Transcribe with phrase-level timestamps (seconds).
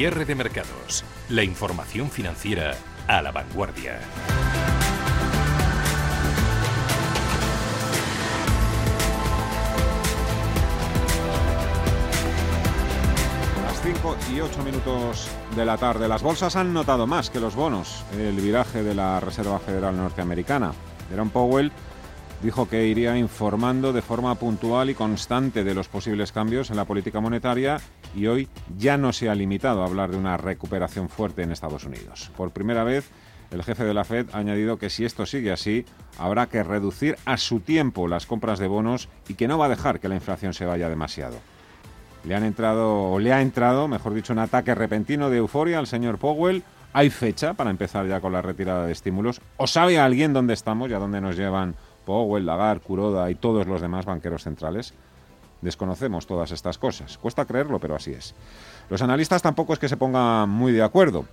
[0.00, 1.04] Cierre de mercados.
[1.28, 2.74] La información financiera
[3.06, 4.00] a la vanguardia.
[13.62, 16.08] Las 5 y 8 minutos de la tarde.
[16.08, 20.72] Las bolsas han notado más que los bonos el viraje de la Reserva Federal Norteamericana.
[21.10, 21.72] Jerome Powell
[22.42, 26.86] dijo que iría informando de forma puntual y constante de los posibles cambios en la
[26.86, 27.82] política monetaria
[28.14, 31.84] y hoy ya no se ha limitado a hablar de una recuperación fuerte en Estados
[31.84, 32.30] Unidos.
[32.36, 33.10] Por primera vez,
[33.50, 35.84] el jefe de la Fed ha añadido que si esto sigue así,
[36.18, 39.70] habrá que reducir a su tiempo las compras de bonos y que no va a
[39.70, 41.36] dejar que la inflación se vaya demasiado.
[42.24, 45.86] Le han entrado, o le ha entrado, mejor dicho, un ataque repentino de euforia al
[45.86, 46.62] señor Powell.
[46.92, 49.40] Hay fecha para empezar ya con la retirada de estímulos.
[49.56, 53.66] ¿O sabe alguien dónde estamos y a dónde nos llevan Powell, Lagarde, Kuroda y todos
[53.66, 54.94] los demás banqueros centrales?
[55.62, 57.18] Desconocemos todas estas cosas.
[57.18, 58.34] Cuesta creerlo, pero así es.
[58.88, 61.26] Los analistas tampoco es que se pongan muy de acuerdo,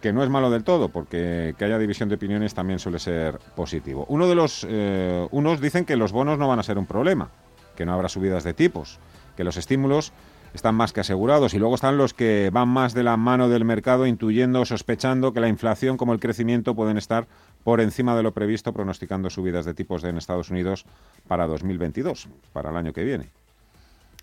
[0.00, 3.38] que no es malo del todo, porque que haya división de opiniones también suele ser
[3.56, 4.06] positivo.
[4.08, 7.30] Uno de los, eh, unos dicen que los bonos no van a ser un problema,
[7.74, 8.98] que no habrá subidas de tipos,
[9.36, 10.12] que los estímulos
[10.54, 13.64] están más que asegurados y luego están los que van más de la mano del
[13.64, 17.26] mercado intuyendo, sospechando que la inflación como el crecimiento pueden estar
[17.62, 20.86] por encima de lo previsto, pronosticando subidas de tipos en Estados Unidos
[21.26, 23.30] para 2022, para el año que viene.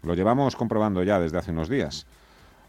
[0.03, 2.05] Lo llevamos comprobando ya desde hace unos días.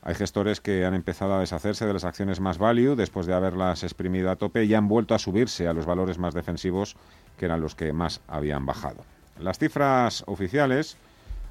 [0.03, 3.83] Hay gestores que han empezado a deshacerse de las acciones más value después de haberlas
[3.83, 6.97] exprimido a tope y han vuelto a subirse a los valores más defensivos
[7.39, 9.05] que eran los que más habían bajado.
[9.41, 10.97] Las cifras oficiales,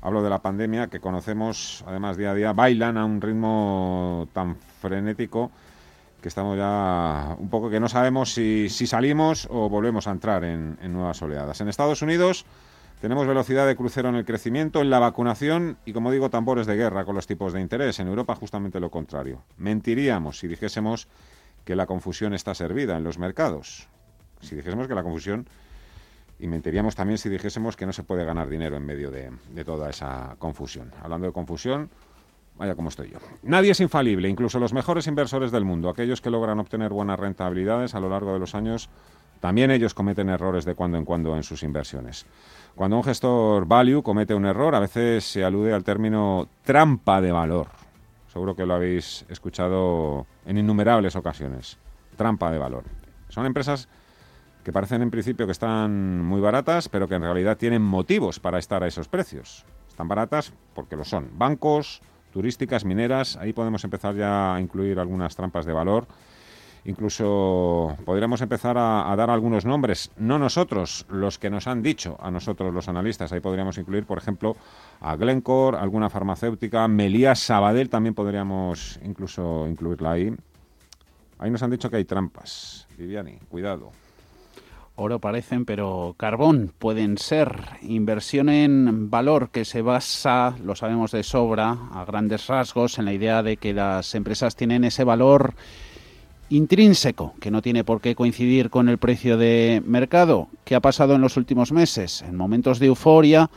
[0.01, 4.55] hablo de la pandemia, que conocemos además día a día, bailan a un ritmo tan
[4.55, 5.51] frenético
[6.21, 10.77] que estamos ya un poco que no sabemos si, salimos o volvemos a entrar en,
[10.81, 11.59] en nuevas oleadas.
[11.59, 12.45] En Estados Unidos
[13.03, 16.77] tenemos velocidad de crucero en el crecimiento, en la vacunación y, como digo, tambores de
[16.77, 17.99] guerra con los tipos de interés.
[17.99, 19.43] En Europa justamente lo contrario.
[19.57, 21.09] Mentiríamos si dijésemos
[21.65, 23.89] que la confusión está servida en los mercados.
[24.39, 25.45] Si dijésemos que la confusión...
[26.39, 29.31] Y mentiríamos también si dijésemos que no se puede ganar dinero en medio de,
[29.65, 30.89] toda esa confusión.
[31.03, 31.89] Hablando de confusión,
[32.57, 33.17] vaya como estoy yo.
[33.41, 37.95] Nadie es infalible, incluso los mejores inversores del mundo, aquellos que logran obtener buenas rentabilidades
[37.95, 38.89] a lo largo de los años,
[39.41, 42.25] también ellos cometen errores de cuando en cuando en sus inversiones.
[42.75, 47.31] Cuando un gestor value comete un error, a veces se alude al término trampa de
[47.31, 47.67] valor.
[48.31, 51.77] Seguro que lo habéis escuchado en innumerables ocasiones.
[52.17, 52.83] Trampa de valor.
[53.29, 53.87] Son empresas
[54.63, 58.57] que parecen en principio que están muy baratas, pero que en realidad tienen motivos para
[58.57, 59.65] estar a esos precios.
[59.87, 61.29] Están baratas porque lo son.
[61.37, 62.01] Bancos,
[62.31, 66.07] turísticas, mineras, ahí podemos empezar ya a incluir algunas trampas de valor
[66.85, 72.29] Incluso podríamos empezar a, dar algunos nombres, no nosotros, los que nos han dicho a
[72.29, 73.31] nosotros los analistas.
[73.31, 74.57] Ahí podríamos incluir, por ejemplo,
[74.99, 80.35] a Glencore, alguna farmacéutica, Melías, Sabadell, también podríamos incluso incluirla ahí.
[81.39, 82.87] Ahí nos han dicho que hay trampas.
[82.97, 83.91] Viviani, cuidado.
[84.95, 87.57] Oro parecen, pero carbón pueden ser.
[87.81, 93.13] Inversión en valor que se basa, lo sabemos de sobra, a grandes rasgos, en la
[93.13, 95.55] idea de que las empresas tienen ese valor
[96.53, 100.49] intrínseco, que no tiene por qué coincidir con el precio de mercado.
[100.65, 102.21] ¿Qué ha pasado en los últimos meses?
[102.21, 103.49] En momentos de euforia,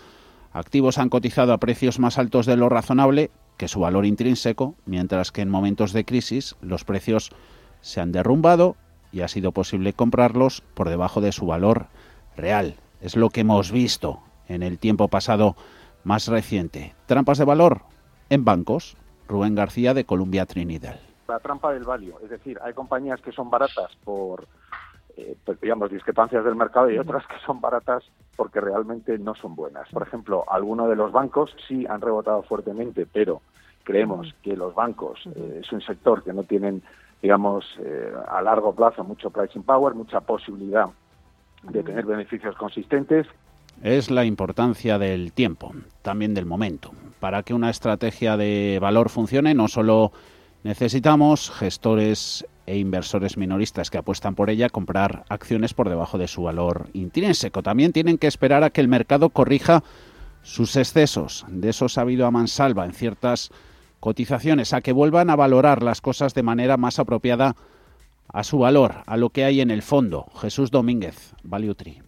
[0.53, 5.31] activos han cotizado a precios más altos de lo razonable que su valor intrínseco, mientras
[5.31, 7.33] que en momentos de crisis los precios
[7.83, 8.77] se han derrumbado
[9.13, 11.89] y ha sido posible comprarlos por debajo de su valor
[12.35, 12.77] real.
[13.03, 15.55] Es lo que hemos visto en el tiempo pasado
[16.03, 16.95] más reciente.
[17.05, 17.83] Trampas de valor
[18.31, 18.97] en bancos.
[19.29, 22.15] Rubén García de Columbia Trinidad la trampa del value.
[22.23, 24.47] Es decir, hay compañías que son baratas por,
[25.17, 28.05] eh, pues, digamos, discrepancias del mercado y otras que son baratas
[28.37, 29.89] porque realmente no son buenas.
[29.91, 33.41] Por ejemplo, algunos de los bancos sí han rebotado fuertemente, pero
[33.83, 36.83] creemos que los bancos eh, es un sector que no tienen,
[37.23, 40.87] digamos, eh, a largo plazo mucho pricing power, mucha posibilidad
[41.63, 43.27] de tener beneficios consistentes.
[43.83, 45.73] Es la importancia del tiempo,
[46.03, 46.93] también del momento.
[47.21, 50.13] Para que una estrategia de valor funcione, no solo
[50.67, 56.43] Necesitamos gestores e inversores minoristas que apuestan por ella comprar acciones por debajo de su
[56.43, 57.63] valor intrínseco.
[57.63, 59.85] También tienen que esperar a que el mercado corrija
[60.43, 61.47] sus excesos.
[61.47, 63.53] De eso ha habido a mansalva en ciertas
[64.01, 67.55] cotizaciones, a que vuelvan a valorar las cosas de manera más apropiada
[68.27, 70.27] a su valor, a lo que hay en el fondo.
[70.35, 72.03] Jesús Domínguez, Valiutri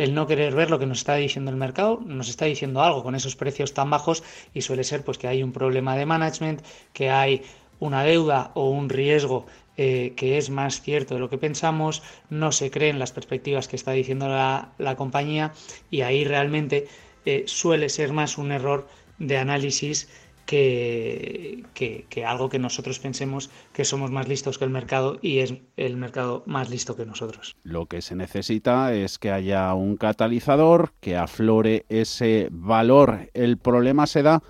[0.00, 3.02] el no querer ver lo que nos está diciendo el mercado, nos está diciendo algo
[3.02, 4.24] con esos precios tan bajos
[4.54, 6.62] y suele ser pues que hay un problema de management,
[6.94, 7.42] que hay
[7.80, 9.46] una deuda o un riesgo
[9.76, 13.76] eh, que es más cierto de lo que pensamos, no se creen las perspectivas que
[13.76, 15.52] está diciendo la, compañía
[15.90, 16.86] y ahí realmente
[17.24, 18.86] eh, suele ser más un error
[19.18, 20.08] de análisis
[20.44, 25.54] que, que, algo que nosotros pensemos que somos más listos que el mercado y es
[25.76, 27.54] el mercado más listo que nosotros.
[27.62, 33.30] Lo que se necesita es que haya un catalizador que aflore ese valor.
[33.32, 34.42] El problema se da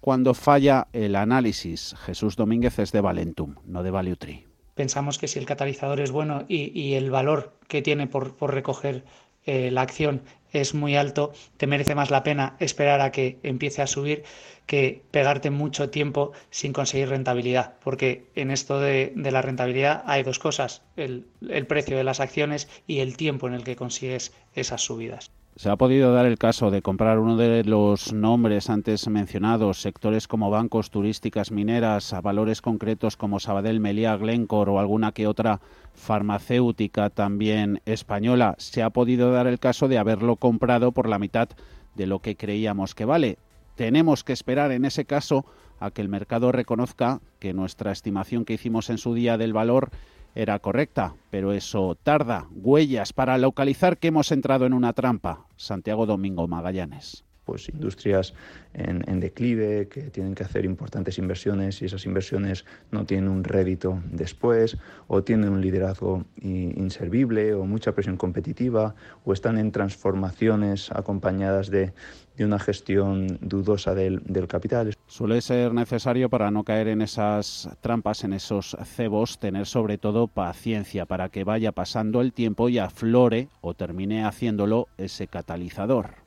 [0.00, 1.94] cuando falla el análisis.
[2.04, 4.46] Jesús Domínguez es de Valentum, no de Valiutri.
[4.74, 9.04] Pensamos que si el catalizador es bueno y, el valor que tiene por, recoger
[9.44, 13.82] eh, la acción es muy alto, te merece más la pena esperar a que empiece
[13.82, 14.24] a subir
[14.66, 20.38] que pegarte mucho tiempo sin conseguir rentabilidad, porque en esto de, la rentabilidad hay dos
[20.38, 21.26] cosas, el
[21.68, 25.30] precio de las acciones y el tiempo en el que consigues esas subidas.
[25.56, 30.26] Se ha podido dar el caso de comprar uno de los nombres antes mencionados, sectores
[30.26, 35.60] como bancos, turísticas, mineras, a valores concretos como Sabadell, Meliá, Glencore o alguna que otra
[35.92, 38.54] farmacéutica también española.
[38.58, 41.50] Se ha podido dar el caso de haberlo comprado por la mitad
[41.94, 43.36] de lo que creíamos que vale.
[43.74, 45.44] Tenemos que esperar en ese caso
[45.78, 49.90] a que el mercado reconozca que nuestra estimación que hicimos en su día del valor
[50.34, 52.46] era correcta, pero eso tarda.
[52.50, 55.46] Huellas para localizar que hemos entrado en una trampa.
[55.56, 58.32] Santiago Domingo Magallanes pues industrias
[58.74, 64.00] en, declive que tienen que hacer importantes inversiones y esas inversiones no tienen un rédito
[64.12, 68.94] después o tienen un liderazgo inservible o mucha presión competitiva
[69.24, 71.92] o están en transformaciones acompañadas de,
[72.38, 74.94] una gestión dudosa del, del, capital.
[75.08, 80.26] Suele ser necesario para no caer en esas trampas, en esos cebos, tener sobre todo
[80.26, 86.19] paciencia para que vaya pasando el tiempo y aflore o termine haciéndolo ese catalizador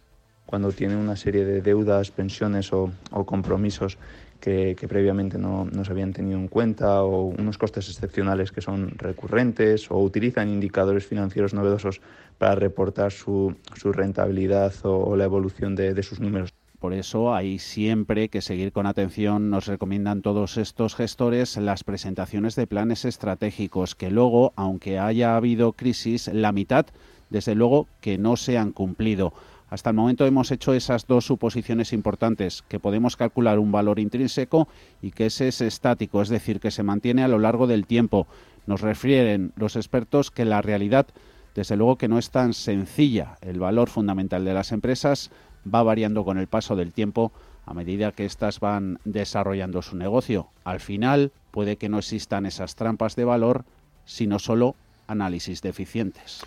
[0.45, 2.91] cuando tiene una serie de deudas, pensiones o,
[3.25, 3.97] compromisos
[4.39, 9.89] que, previamente no, se habían tenido en cuenta o unos costes excepcionales que son recurrentes
[9.89, 12.01] o utilizan indicadores financieros novedosos
[12.37, 16.53] para reportar su, rentabilidad o, la evolución de, de sus números.
[16.83, 22.57] Por eso hay siempre que seguir con atención, nos recomiendan todos estos gestores, las presentaciones
[22.57, 26.85] de planes estratégicos, que luego, aunque haya habido crisis, la mitad,
[27.29, 29.31] desde luego, que no se han cumplido.
[29.73, 34.67] Hasta el momento hemos hecho esas dos suposiciones importantes, que podemos calcular un valor intrínseco
[35.01, 38.27] y que ese es estático, es decir, que se mantiene a lo largo del tiempo.
[38.67, 41.07] Nos refieren los expertos que la realidad,
[41.55, 43.39] desde luego que no es tan sencilla.
[43.41, 45.31] El valor fundamental de las empresas
[45.65, 47.31] va variando con el paso del tiempo
[47.65, 50.49] a medida que éstas van desarrollando su negocio.
[50.65, 53.65] Al final puede que no existan esas trampas de valor,
[54.05, 54.75] sino solo
[55.07, 56.45] análisis deficientes.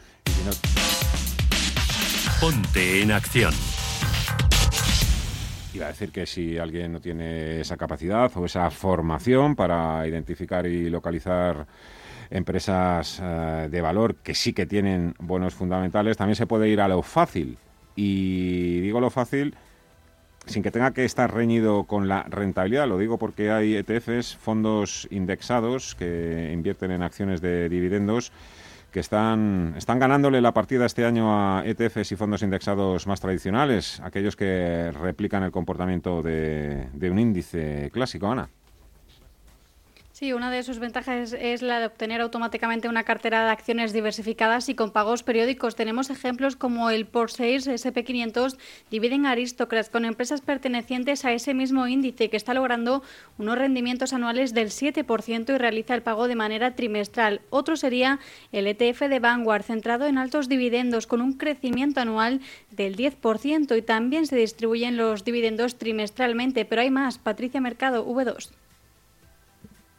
[2.41, 3.55] Ponte en acción.
[5.73, 10.67] Iba a decir que si alguien no tiene esa capacidad o esa formación para identificar
[10.67, 11.67] y localizar
[12.31, 16.89] empresas eh, de valor que sí que tienen buenos fundamentales, también se puede ir a
[16.89, 17.57] lo fácil.
[17.95, 19.55] Y digo lo fácil
[20.47, 22.87] sin que tenga que estar reñido con la rentabilidad.
[22.87, 28.31] Lo digo porque hay ETFs, fondos indexados que invierten en acciones de dividendos
[28.97, 34.01] que están, están ganándole la partida este año a ETFs y fondos indexados más tradicionales,
[34.01, 38.49] aquellos que replican el comportamiento de, de un índice clásico, Ana.
[40.19, 44.71] Sí, una de sus ventajas es la de obtener automáticamente una cartera de acciones diversificadas
[44.71, 45.77] y con pagos periódicos.
[45.77, 48.57] Tenemos ejemplos como el Porsche SP500
[48.91, 53.03] dividen Aristocrats con empresas pertenecientes a ese mismo índice que está logrando
[53.37, 57.43] unos rendimientos anuales del 7% y realiza el pago de manera trimestral.
[57.51, 58.19] Otro sería
[58.53, 63.83] el ETF de Vanguard centrado en altos dividendos con un crecimiento anual del 10% y
[63.83, 66.65] también se distribuyen los dividendos trimestralmente.
[66.65, 67.19] Pero hay más.
[67.19, 68.49] Patricia Mercado, V2.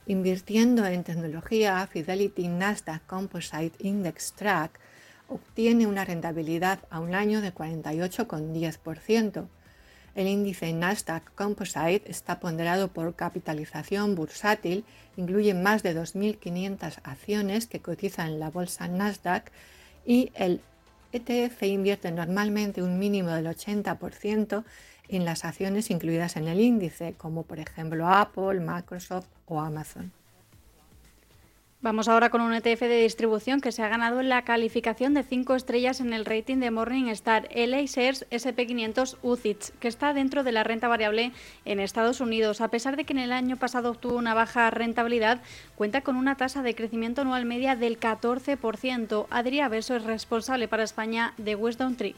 [0.09, 4.79] Invirtiendo en tecnología, Fidelity Nasdaq Composite Index Track
[5.27, 9.47] obtiene una rentabilidad a un año de 48,10%.
[10.15, 14.85] El índice Nasdaq Composite está ponderado por capitalización bursátil,
[15.17, 19.51] incluye más de 2.500 acciones que cotizan en la bolsa Nasdaq
[20.05, 20.61] y el
[21.11, 24.63] ETF invierte normalmente un mínimo del 80%
[25.09, 30.11] en las acciones incluidas en el índice, como por ejemplo Apple, Microsoft o Amazon.
[31.79, 35.53] Vamos ahora con un ETF de distribución que se ha ganado la calificación de 5
[35.53, 40.63] estrellas en el rating de Morningstar, LA Shares SP500 UCITS, que está dentro de la
[40.63, 41.33] renta variable
[41.65, 42.61] en Estados Unidos.
[42.61, 45.39] A pesar de que en el año pasado obtuvo una baja rentabilidad,
[45.75, 49.27] cuenta con una tasa de crecimiento anual media del 14%.
[49.29, 52.15] Adrià Beso es responsable para España de Wisdom Tree.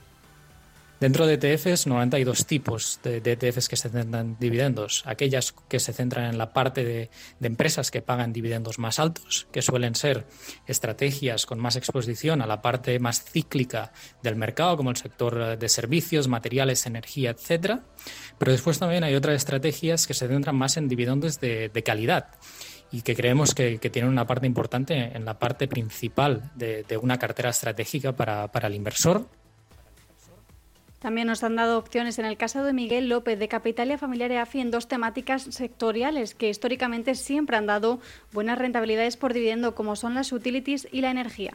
[1.00, 5.04] Dentro de ETFs normalmente hay dos tipos de, ETFs que se centran en dividendos.
[5.06, 7.10] Aquellas que se centran en la parte de,
[7.42, 10.26] empresas que pagan dividendos más altos, que suelen ser
[10.68, 15.70] estrategias con más exposición a la parte más cíclica del mercado, como el sector de
[15.70, 17.86] servicios, materiales, energía, etcétera.
[18.38, 22.28] Pero después también hay otras estrategias que se centran más en dividendos de, calidad
[22.92, 27.52] y que creemos que, tienen una parte importante en la parte principal de, una cartera
[27.52, 29.39] estratégica para el inversor
[31.00, 34.60] también nos han dado opciones en el caso de Miguel López de Capitalia Familiar EAFI
[34.60, 38.00] en dos temáticas sectoriales que históricamente siempre han dado
[38.34, 41.54] buenas rentabilidades por dividendo, como son las utilities y la energía.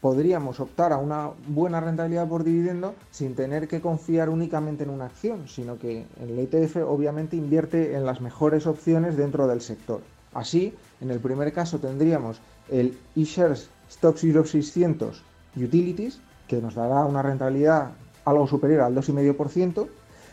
[0.00, 5.06] Podríamos optar a una buena rentabilidad por dividendo sin tener que confiar únicamente en una
[5.06, 10.00] acción, sino que el ETF obviamente invierte en las mejores opciones dentro del sector.
[10.32, 15.22] Así, en el primer caso tendríamos el eShares Stocks Europe 600
[15.56, 17.90] Utilities, que nos dará una rentabilidad
[18.30, 19.88] algo superior al 2,5%,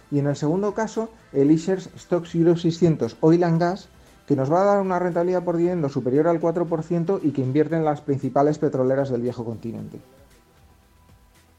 [0.10, 3.90] y en el segundo caso, el iShares Stocks Euro 600 Oil and Gas,
[4.26, 7.76] que nos va a dar una rentabilidad por dividendo superior al 4% y que invierte
[7.76, 10.00] en las principales petroleras del viejo continente.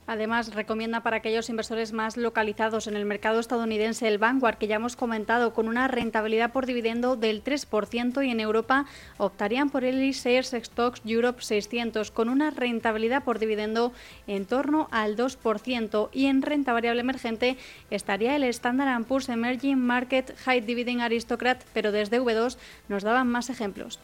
[0.08, 4.76] Además, recomienda para aquellos inversores más localizados en el mercado estadounidense el Vanguard, que ya
[4.76, 8.86] hemos comentado, con una rentabilidad por dividendo del 3% y en Europa
[9.18, 13.92] optarían por el Shares Stocks Europe 600 con una rentabilidad por dividendo
[14.26, 17.58] en torno al 2% y en renta variable emergente
[17.90, 22.56] estaría el Standard Poor's Emerging Market High Dividend Aristocrat, pero desde V2
[22.88, 24.00] nos daban más ejemplos.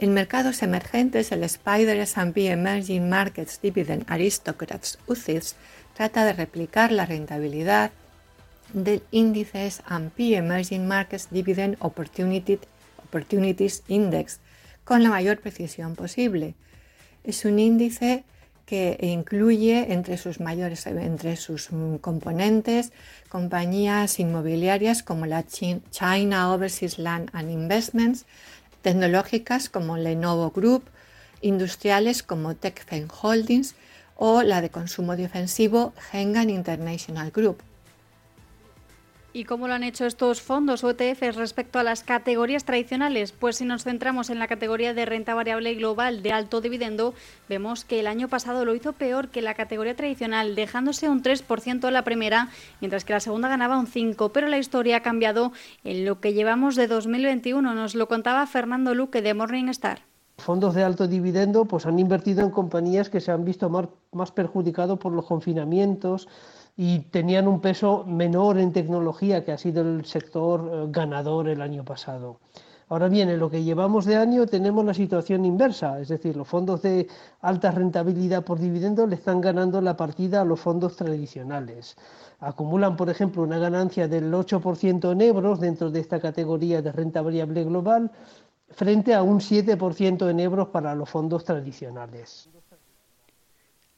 [0.00, 5.56] En mercados emergentes, el Spider S&P Emerging Markets Dividend Aristocrats UCITS
[5.94, 7.90] trata de replicar la rentabilidad
[8.72, 14.38] del índice S&P Emerging Markets Dividend Opportunities Index
[14.84, 16.54] con la mayor precisión posible.
[17.24, 18.22] Es un índice
[18.66, 21.70] que incluye entre sus mayores entre sus
[22.02, 22.92] componentes
[23.30, 28.26] compañías inmobiliarias como la China Overseas Land and Investments,
[28.82, 30.84] tecnológicas como Lenovo Group,
[31.40, 33.74] industriales como Techfen Holdings
[34.16, 37.62] o la de consumo defensivo Hengan International Group.
[39.38, 43.30] ¿Y cómo lo han hecho estos fondos o ETFs respecto a las categorías tradicionales?
[43.30, 47.14] Pues si nos centramos en la categoría de renta variable global de alto dividendo,
[47.48, 51.88] vemos que el año pasado lo hizo peor que la categoría tradicional, dejándose un 3%
[51.92, 52.48] la primera,
[52.80, 54.32] mientras que la segunda ganaba un 5%.
[54.34, 55.52] Pero la historia ha cambiado
[55.84, 57.74] en lo que llevamos de 2021.
[57.74, 60.00] Nos lo contaba Fernando Luque de Morningstar
[60.38, 64.30] fondos de alto dividendo pues han invertido en compañías que se han visto más, más
[64.30, 66.28] perjudicados por los confinamientos,
[66.80, 71.60] y tenían un peso menor en tecnología, que ha sido el sector eh, ganador el
[71.60, 72.38] año pasado.
[72.88, 76.46] Ahora bien, en lo que llevamos de año tenemos la situación inversa, es decir, los
[76.46, 77.08] fondos de
[77.40, 81.96] alta rentabilidad por dividendo le están ganando la partida a los fondos tradicionales.
[82.38, 87.22] Acumulan, por ejemplo, una ganancia del 8% en euros dentro de esta categoría de renta
[87.22, 88.12] variable global,
[88.70, 92.48] frente a un 7% en euros para los fondos tradicionales.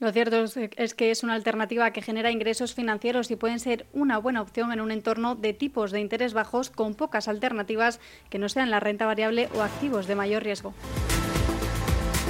[0.00, 0.44] Lo cierto
[0.76, 4.72] es que es una alternativa que genera ingresos financieros y pueden ser una buena opción
[4.72, 8.80] en un entorno de tipos de interés bajos con pocas alternativas que no sean la
[8.80, 10.72] renta variable o activos de mayor riesgo.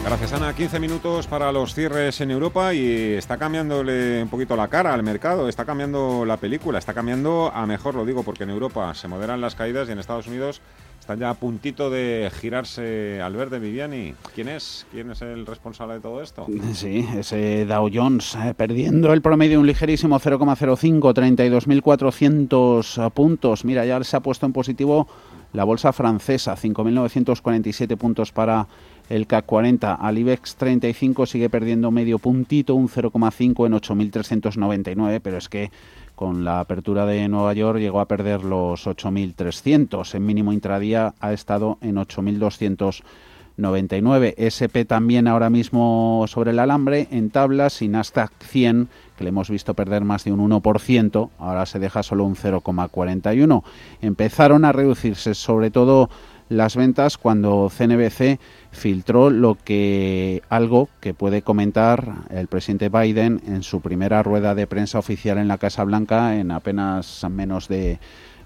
[0.03, 4.69] Gracias Ana, 15 minutos para los cierres en Europa y está cambiándole un poquito la
[4.69, 8.51] cara al mercado, está cambiando la película, está cambiando a mejor, lo digo, porque en
[8.51, 10.63] Europa se moderan las caídas y en Estados Unidos
[10.99, 14.15] están ya a puntito de girarse al verde, Viviani.
[14.35, 14.87] ¿Quién es?
[14.91, 16.47] ¿Quién es el responsable de todo esto?
[16.73, 23.65] Sí, ese Dow Jones eh, perdiendo el promedio un ligerísimo 0,05, 32.400 puntos.
[23.65, 25.09] Mira, ya se ha puesto en positivo
[25.53, 28.69] la bolsa francesa, 5.947 puntos para
[29.11, 29.93] el CAC 40.
[29.95, 35.71] Al IBEX 35 sigue perdiendo medio puntito, un 0,5 en 8.399, pero es que
[36.15, 40.15] con la apertura de Nueva York llegó a perder los 8.300.
[40.15, 44.35] En mínimo intradía ha estado en 8.299.
[44.39, 48.89] SP también ahora mismo sobre el alambre en tablas y Nasdaq 100
[49.21, 53.63] que le hemos visto perder más de un 1%, ahora se deja solo un 0,41.
[54.01, 56.09] Empezaron a reducirse sobre todo
[56.49, 58.41] las ventas cuando CNBC
[58.73, 64.67] filtró lo que algo que puede comentar el presidente Biden en su primera rueda de
[64.67, 67.99] prensa oficial en la Casa Blanca en apenas menos de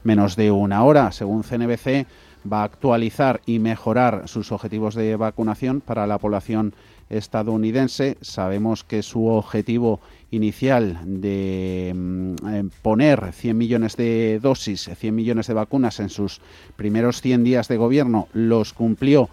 [0.03, 1.13] menos de una hora.
[1.13, 2.07] Según CNBC,
[2.51, 6.75] va a actualizar y mejorar sus objetivos de vacunación para la población
[7.09, 8.17] estadounidense.
[8.21, 10.01] Sabemos que su objetivo
[10.31, 16.41] inicial de mm, eh, poner 100 millones de dosis, 100 millones de vacunas en sus
[16.77, 19.29] primeros 100 días de gobierno, los cumplió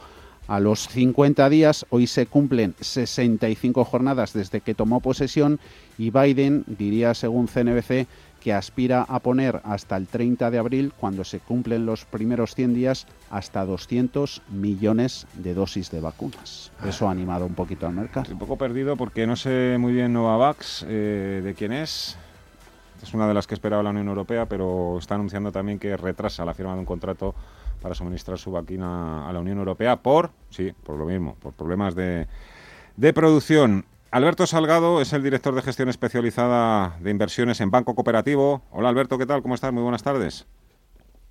[0.52, 1.86] a los 50 días.
[1.92, 5.62] Hoy se cumplen 65 jornadas desde que tomó posesión
[5.98, 8.06] y Biden diría, según CNBC,
[8.42, 12.74] que aspira a poner hasta el 30 de abril, cuando se cumplen los primeros 100
[12.74, 16.74] días, hasta 200 millones de dosis de vacunas.
[16.86, 18.30] Eso ha animado un poquito al mercado.
[18.30, 22.18] un poco perdido porque no sé muy bien Novavax eh, de quién es.
[23.02, 26.44] Es una de las que esperaba la Unión Europea, pero está anunciando también que retrasa
[26.44, 27.36] la firma de un contrato
[27.82, 31.96] para suministrar su vacuna a la Unión Europea por, sí, por lo mismo, por problemas
[31.96, 32.28] de,
[32.96, 33.86] de producción.
[34.12, 38.62] Alberto Salgado es el director de gestión especializada de inversiones en Banco Cooperativo.
[38.72, 39.42] Hola Alberto, ¿qué tal?
[39.42, 39.74] ¿Cómo estás?
[39.74, 40.46] Muy buenas tardes.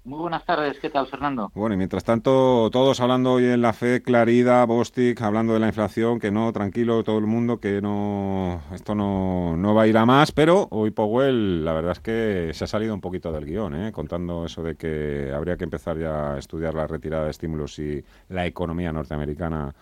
[0.03, 1.53] Muy buenas tardes, ¿qué tal Fernando?
[1.55, 5.67] Bueno, y mientras tanto, todos hablando hoy en la FE, Clarida, Bostic, hablando de la
[5.67, 9.99] inflación, que no, tranquilo todo el mundo, que no, esto no, no va a ir
[9.99, 13.45] a más, pero hoy Powell, la verdad es que se ha salido un poquito del
[13.45, 13.93] guion, ¿eh?
[13.93, 18.03] contando eso de que habría que empezar ya a estudiar la retirada de estímulos y
[18.31, 19.75] la economía norteamericana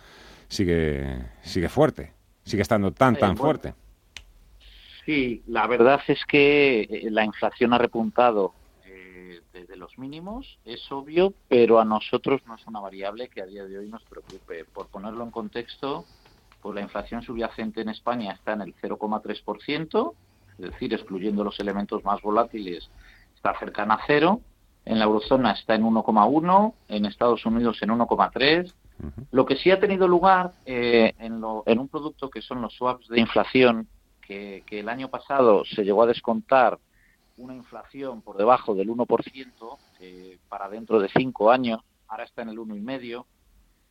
[0.48, 3.74] sigue, sigue fuerte sigue estando tan, tan fuerte.
[5.04, 8.54] Sí, la verdad es que eh, la inflación ha repuntado
[9.60, 13.64] desde los mínimos, es obvio, pero a nosotros no es una variable que a día
[13.64, 14.64] de hoy nos preocupe.
[14.64, 16.04] Por ponerlo en contexto,
[16.60, 20.14] pues la inflación subyacente en España está en el 0,3%,
[20.58, 22.90] es decir, excluyendo los elementos más volátiles,
[23.34, 24.40] está cercana a cero.
[24.84, 28.72] En la eurozona está en 1,1, en Estados Unidos en 1,3
[29.30, 33.20] lo que sí ha tenido lugar eh, en, un producto que son los swaps de
[33.20, 33.86] inflación,
[34.20, 36.78] que, el año pasado se llegó a descontar
[37.38, 42.50] una inflación por debajo del 1% eh, para dentro de cinco años, ahora está en
[42.50, 43.24] el 1,5%,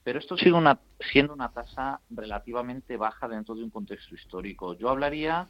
[0.04, 0.80] pero esto sigue una,
[1.12, 4.74] siendo una tasa relativamente baja dentro de un contexto histórico.
[4.76, 5.48] Yo hablaría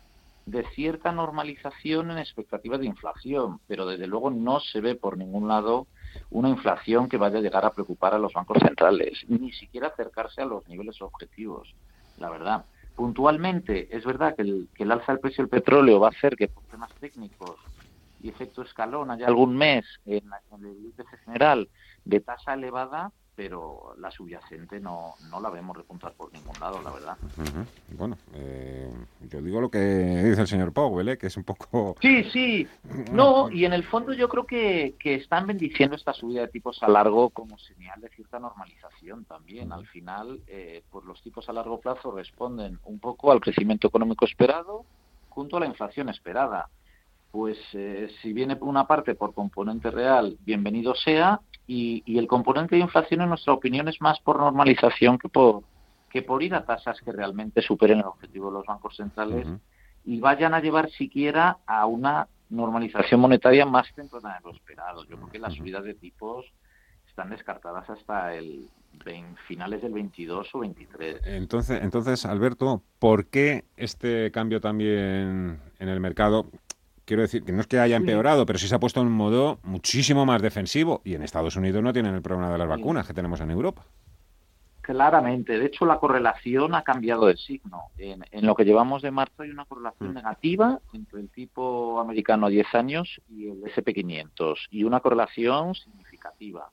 [0.47, 5.47] de cierta normalización en expectativa de inflación, pero desde luego no se ve por ningún
[5.47, 5.87] lado
[6.31, 10.41] una inflación que vaya a llegar a preocupar a los bancos centrales, ni siquiera acercarse
[10.41, 11.75] a los niveles objetivos,
[12.17, 12.65] la verdad.
[12.95, 16.35] Puntualmente, es verdad que el, que el alza del precio del petróleo va a hacer
[16.35, 17.59] que por temas técnicos
[18.27, 21.69] y efecto escalón haya algún mes en, en el índice general
[22.03, 26.91] de tasa elevada, pero la subyacente no, no la vemos repuntar por ningún lado, la
[26.91, 27.17] verdad.
[27.97, 28.91] Bueno, eh,
[29.29, 31.17] yo digo lo que dice el señor Powell, ¿eh?
[31.17, 31.95] que es un poco...
[32.01, 32.67] Sí, sí.
[33.11, 36.81] No, y en el fondo yo creo que, que están bendiciendo esta subida de tipos
[36.83, 39.71] a largo como señal de cierta normalización también.
[39.71, 44.25] Al final, eh, pues los tipos a largo plazo responden un poco al crecimiento económico
[44.25, 44.83] esperado
[45.29, 46.69] junto a la inflación esperada
[47.31, 52.75] pues eh, si viene por una parte por componente real, bienvenido sea, y, el componente
[52.75, 55.63] de inflación, en nuestra opinión, es más por normalización que por,
[56.09, 59.47] que por ir a tasas que realmente superen el objetivo de los bancos centrales
[60.05, 65.03] y vayan a llevar siquiera a una normalización monetaria más temprana de lo esperado.
[65.03, 66.45] Yo creo que las subidas de tipos
[67.09, 68.69] están descartadas hasta el
[69.47, 71.21] finales del 22 o 23.
[71.25, 76.47] Entonces, entonces, Alberto, ¿por qué este cambio también en el mercado?
[77.07, 79.13] Quiero decir que no es que haya empeorado, pero sí se ha puesto en un
[79.13, 81.01] modo muchísimo más defensivo.
[81.05, 83.83] Y en Estados Unidos no tienen el problema de las vacunas que tenemos en Europa.
[84.81, 85.57] Claramente.
[85.57, 87.85] De hecho, la correlación ha cambiado de signo.
[87.97, 90.13] En, lo que llevamos de marzo hay una correlación mm.
[90.13, 96.69] negativa entre el tipo americano a 10 años y el SP500 y una correlación significativa.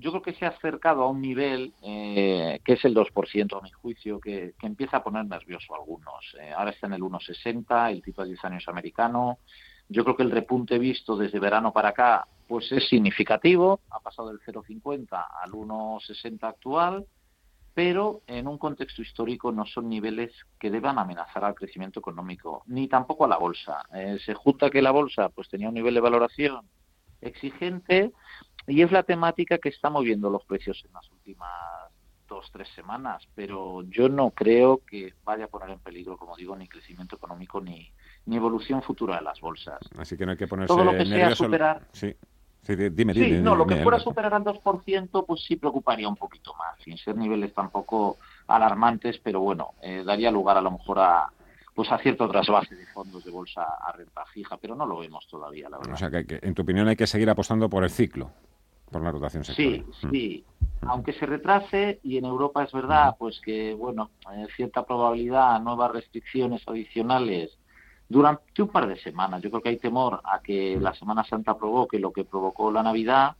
[0.00, 3.60] Yo creo que se ha acercado a un nivel eh, que es el 2% a
[3.60, 6.34] mi juicio, que, empieza a poner nervioso a algunos.
[6.40, 9.38] Eh, ahora está en el 1,60, el tipo de 10 años americano.
[9.90, 14.28] Yo creo que el repunte visto desde verano para acá pues es significativo, ha pasado
[14.28, 15.06] del 0,50
[15.42, 17.06] al 1,60 actual,
[17.74, 22.88] pero en un contexto histórico no son niveles que deban amenazar al crecimiento económico, ni
[22.88, 23.84] tampoco a la bolsa.
[23.94, 26.66] Eh, se junta que la bolsa pues tenía un nivel de valoración
[27.20, 28.12] exigente
[28.70, 31.50] y es la temática que está moviendo los precios en las últimas
[32.28, 36.56] dos, tres semanas, pero yo no creo que vaya a poner en peligro, como digo,
[36.56, 37.92] ni crecimiento económico ni,
[38.26, 39.80] ni evolución futura de las bolsas.
[39.98, 41.82] Así que no hay que ponerse Todo lo que sea superar...
[41.92, 42.14] Sí.
[42.62, 46.54] Sí, dime, sí, no, lo que fuera superar al 2%, pues sí preocuparía un poquito
[46.54, 51.32] más, sin ser niveles tampoco alarmantes, pero bueno, eh, daría lugar a lo mejor a,
[51.74, 55.26] pues a cierto trasvase de fondos de bolsa a renta fija, pero no lo vemos
[55.26, 55.94] todavía, la verdad.
[55.94, 58.30] O sea, que, en tu opinión hay que seguir apostando por el ciclo,
[58.90, 59.84] por la rotación sectorial.
[59.92, 60.10] Sí, mm.
[60.10, 60.44] sí.
[60.82, 65.92] Aunque se retrase, y en Europa es verdad, pues que, bueno, hay cierta probabilidad, nuevas
[65.92, 67.58] restricciones adicionales
[68.08, 69.42] durante un par de semanas.
[69.42, 72.82] Yo creo que hay temor a que la Semana Santa provoque lo que provocó la
[72.82, 73.36] Navidad,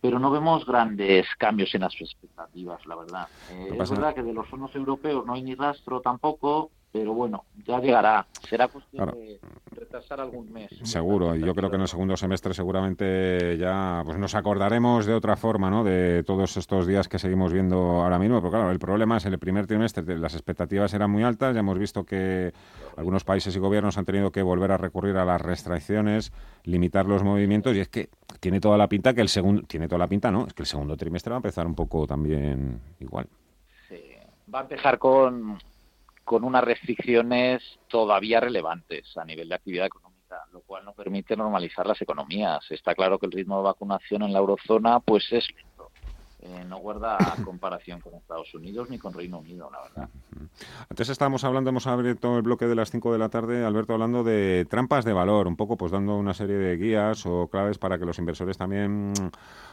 [0.00, 3.28] pero no vemos grandes cambios en las expectativas, la verdad.
[3.50, 7.44] Eh, es verdad que de los fondos europeos no hay ni rastro tampoco, pero bueno,
[7.64, 8.26] ya llegará.
[8.48, 10.70] Será cuestión de retrasar algún mes.
[10.82, 15.36] Seguro, yo creo que en el segundo semestre seguramente ya pues nos acordaremos de otra
[15.36, 15.84] forma, ¿no?
[15.84, 19.32] De todos estos días que seguimos viendo ahora mismo, pero claro, el problema es en
[19.34, 22.52] el primer trimestre las expectativas eran muy altas, ya hemos visto que
[22.96, 26.32] algunos países y gobiernos han tenido que volver a recurrir a las restricciones,
[26.64, 30.00] limitar los movimientos y es que tiene toda la pinta que el segundo tiene toda
[30.00, 30.46] la pinta, ¿no?
[30.46, 33.28] Es que el segundo trimestre va a empezar un poco también igual.
[33.88, 34.00] Sí,
[34.52, 35.58] va a empezar con
[36.30, 41.84] con unas restricciones todavía relevantes a nivel de actividad económica, lo cual no permite normalizar
[41.88, 42.64] las economías.
[42.70, 45.44] Está claro que el ritmo de vacunación en la eurozona pues es.
[46.42, 50.08] Eh, no guarda comparación con Estados Unidos ni con Reino Unido, la verdad.
[50.88, 54.24] Antes estábamos hablando, hemos abierto el bloque de las 5 de la tarde, Alberto, hablando
[54.24, 57.98] de trampas de valor, un poco pues dando una serie de guías o claves para
[57.98, 59.12] que los inversores también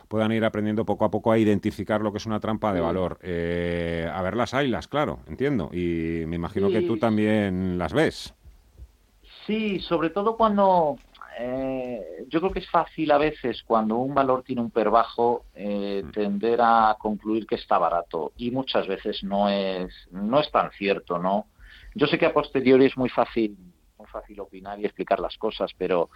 [0.09, 3.17] puedan ir aprendiendo poco a poco a identificar lo que es una trampa de valor.
[3.21, 5.69] Eh, a ver las haylas, claro, entiendo.
[5.71, 8.33] Y me imagino que tú también las ves.
[9.45, 10.97] Sí, sobre todo cuando
[11.39, 15.45] eh, yo creo que es fácil a veces cuando un valor tiene un per bajo
[15.53, 18.33] eh, tender a concluir que está barato.
[18.37, 21.47] Y muchas veces no es no es tan cierto, ¿no?
[21.95, 23.57] Yo sé que a posteriori es muy fácil
[23.97, 26.09] muy fácil opinar y explicar las cosas, pero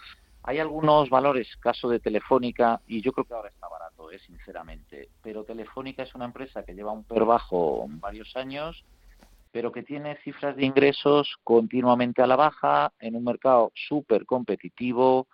[0.43, 5.09] hay algunos valores, caso de Telefónica, y yo creo que ahora está barato, eh, sinceramente,
[5.21, 8.83] pero Telefónica es una empresa que lleva un per bajo varios años,
[9.51, 15.27] pero que tiene cifras de ingresos continuamente a la baja, en un mercado súper competitivo,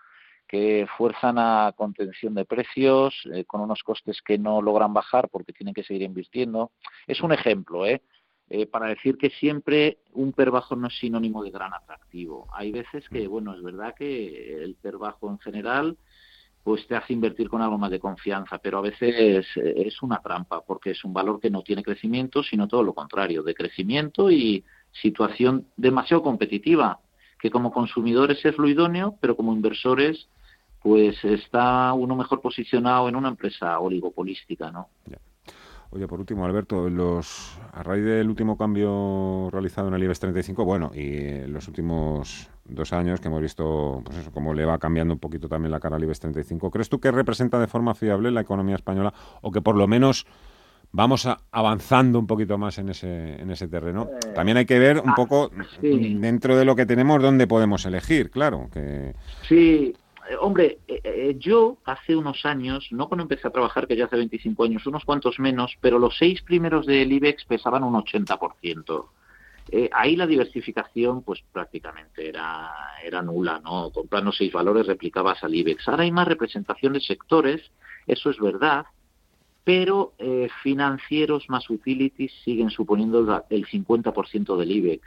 [0.47, 5.53] que fuerzan a contención de precios, eh, con unos costes que no logran bajar porque
[5.53, 6.71] tienen que seguir invirtiendo.
[7.05, 8.01] Es un ejemplo, ¿eh?
[8.49, 12.47] Eh, para decir que siempre un per bajo no es sinónimo de gran atractivo.
[12.53, 13.31] Hay veces que, mm.
[13.31, 15.97] bueno, es verdad que el per bajo en general
[16.67, 20.59] pues te hace invertir con algo más de confianza, pero a veces es una trampa
[20.59, 24.65] porque es un valor que no tiene crecimiento, sino todo lo contrario, de crecimiento y
[24.91, 26.99] situación demasiado competitiva,
[27.39, 30.27] que como consumidores es lo idóneo, pero como inversores
[30.83, 34.89] pues está uno mejor posicionado en una empresa oligopolística, ¿no?
[35.89, 40.65] Oye, por último, Alberto, los, a raíz del último cambio realizado en el IBEX 35,
[40.65, 44.77] bueno, y en los últimos dos años que hemos visto pues eso, cómo le va
[44.79, 47.95] cambiando un poquito también la cara al IBEX 35, ¿crees tú que representa de forma
[47.95, 50.25] fiable la economía española o que por lo menos
[50.91, 54.09] vamos avanzando un poquito más en ese, en ese terreno?
[54.11, 57.85] Eh, también hay que ver un ah, poco dentro de lo que tenemos dónde podemos
[57.85, 58.69] elegir, claro.
[58.73, 59.13] que
[59.47, 60.06] Sí, eh,
[60.39, 64.17] hombre, eh, eh, yo hace unos años, no cuando empecé a trabajar, que ya hace
[64.17, 69.09] 25 años, unos cuantos menos, pero los seis primeros del IBEX pesaban un 80%.
[69.69, 72.71] Eh, ahí la diversificación, pues prácticamente era,
[73.03, 73.91] era nula, ¿no?
[73.91, 75.87] Comprando seis valores replicabas al IBEX.
[75.87, 77.61] Ahora hay más representación de sectores,
[78.05, 78.85] eso es verdad,
[79.63, 80.13] pero
[80.63, 85.05] financieros más utilities siguen suponiendo el 50% del IBEX,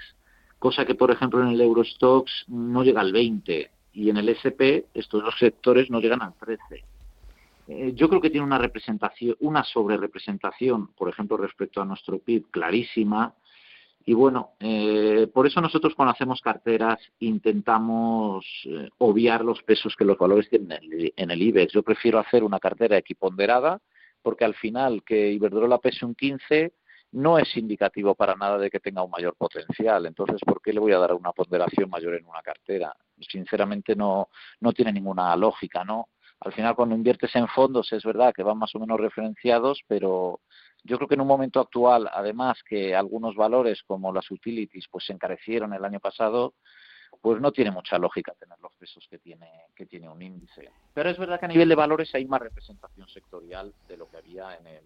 [0.58, 4.86] cosa que, por ejemplo, en el Eurostox no llega al 20% y en el SP
[4.94, 6.84] estos dos sectores no llegan al 13.
[7.68, 12.50] Eh, yo creo que tiene una representación, una sobrerepresentación, por ejemplo, respecto a nuestro PIB
[12.50, 13.34] clarísima.
[14.04, 20.04] Y bueno, eh, por eso nosotros cuando hacemos carteras intentamos eh, obviar los pesos que
[20.04, 21.72] los valores tienen en el, en el IBEX.
[21.72, 23.80] Yo prefiero hacer una cartera equiponderada
[24.22, 26.72] porque al final que Iberdrola pese un 15
[27.12, 30.06] no es indicativo para nada de que tenga un mayor potencial.
[30.06, 32.94] Entonces, ¿por qué le voy a dar una ponderación mayor en una cartera?
[33.20, 34.28] Sinceramente no,
[34.60, 36.08] no tiene ninguna lógica, ¿no?
[36.40, 40.40] Al final, cuando inviertes en fondos, es verdad que van más o menos referenciados, pero
[40.84, 45.04] yo creo que en un momento actual, además que algunos valores como las utilities pues
[45.04, 46.54] se encarecieron el año pasado,
[47.20, 50.70] pues no tiene mucha lógica tener los pesos que tiene, que tiene un índice.
[50.94, 54.16] Pero es verdad que a nivel de valores hay más representación sectorial de lo que
[54.16, 54.84] había en el,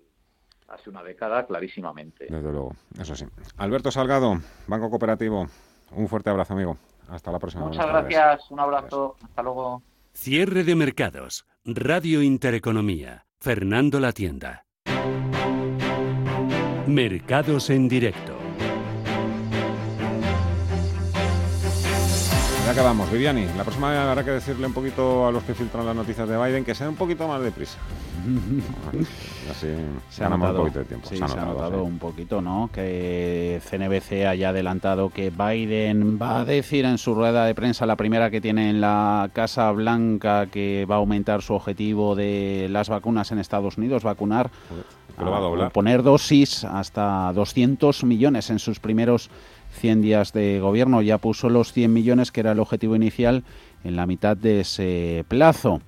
[0.69, 2.27] hace una década clarísimamente.
[2.29, 3.27] Desde luego, eso sí.
[3.59, 5.47] Alberto Salgado, Banco Cooperativo,
[5.93, 6.77] un fuerte abrazo, amigo.
[7.09, 7.67] Hasta la próxima.
[7.67, 9.83] Muchas gracias, un abrazo, hasta luego.
[10.13, 14.65] Cierre de mercados, Radio Intereconomía, Fernando La Tienda.
[16.87, 18.44] Mercados en directo.
[22.75, 23.09] Acabamos.
[23.13, 26.37] Viviani, la próxima habrá que decirle un poquito a los que filtran las noticias de
[26.37, 27.79] Biden que sean un poquito más deprisa.
[29.51, 29.69] Así
[30.11, 31.09] se ha notado, un poquito de tiempo.
[31.09, 32.71] se, ha notado, un poquito, ¿no?
[32.73, 37.95] Que CNBC haya adelantado que Biden va a decir en su rueda de prensa, la
[37.95, 42.89] primera que tiene en la Casa Blanca, que va a aumentar su objetivo de las
[42.89, 44.51] vacunas en Estados Unidos, vacunar,
[45.17, 49.31] a, poner dosis hasta 200 millones en sus primeros
[49.75, 51.03] 100 días de gobierno.
[51.03, 53.45] Ya puso los 100 millones, que era el objetivo inicial,
[53.85, 55.81] en la mitad de ese plazo.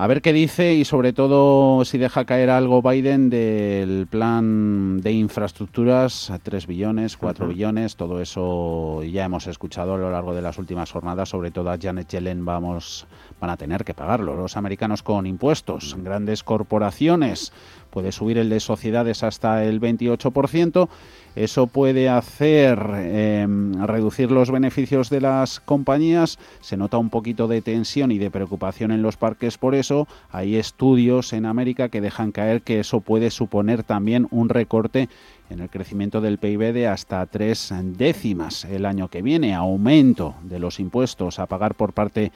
[0.00, 5.12] A ver qué dice y sobre todo si deja caer algo Biden del plan de
[5.12, 10.56] infraestructuras, 3 billones, 4 billones, todo eso ya hemos escuchado a lo largo de las
[10.56, 13.06] últimas jornadas, sobre todo a Janet Yellen vamos,
[13.42, 17.52] van a tener que pagarlo, los americanos con impuestos, grandes corporaciones,
[17.90, 20.88] puede subir el de sociedades hasta el 28%,
[21.36, 26.38] eso puede hacer em, reducir los beneficios de las compañías.
[26.60, 30.08] Se nota un poquito de tensión y de preocupación en los parques por eso.
[30.30, 35.08] Hay estudios en América que dejan caer que eso puede suponer también un recorte
[35.50, 39.54] en el crecimiento del PIB de hasta tres décimas el año que viene.
[39.54, 42.32] Aumento de los impuestos a pagar por parte de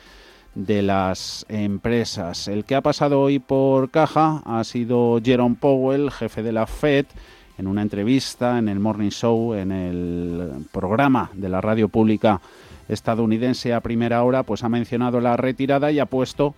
[0.55, 2.49] las empresas.
[2.49, 7.07] El que ha pasado hoy por caja ha sido Jerome Powell, jefe de la Fed
[7.59, 12.41] en una entrevista en el Morning Show, en el programa de la radio pública
[12.89, 16.55] estadounidense a primera hora, pues ha mencionado la retirada y ha puesto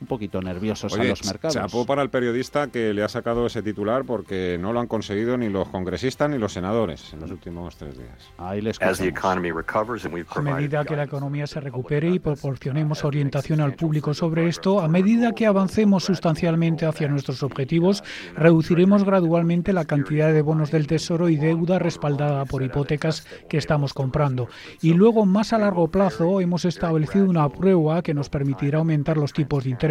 [0.00, 1.54] un poquito nerviosos a los mercados.
[1.54, 5.36] Chapó para el periodista que le ha sacado ese titular porque no lo han conseguido
[5.36, 8.32] ni los congresistas ni los senadores en los últimos tres días.
[8.38, 14.48] Ahí les a medida que la economía se recupere y proporcionemos orientación al público sobre
[14.48, 18.02] esto, a medida que avancemos sustancialmente hacia nuestros objetivos,
[18.36, 23.94] reduciremos gradualmente la cantidad de bonos del Tesoro y deuda respaldada por hipotecas que estamos
[23.94, 24.48] comprando.
[24.82, 29.32] Y luego, más a largo plazo, hemos establecido una prueba que nos permitirá aumentar los
[29.32, 29.83] tipos de interés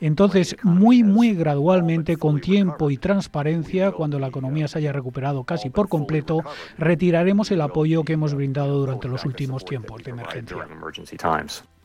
[0.00, 5.70] entonces, muy, muy gradualmente, con tiempo y transparencia, cuando la economía se haya recuperado casi
[5.70, 6.42] por completo,
[6.78, 10.56] retiraremos el apoyo que hemos brindado durante los últimos tiempos de emergencia.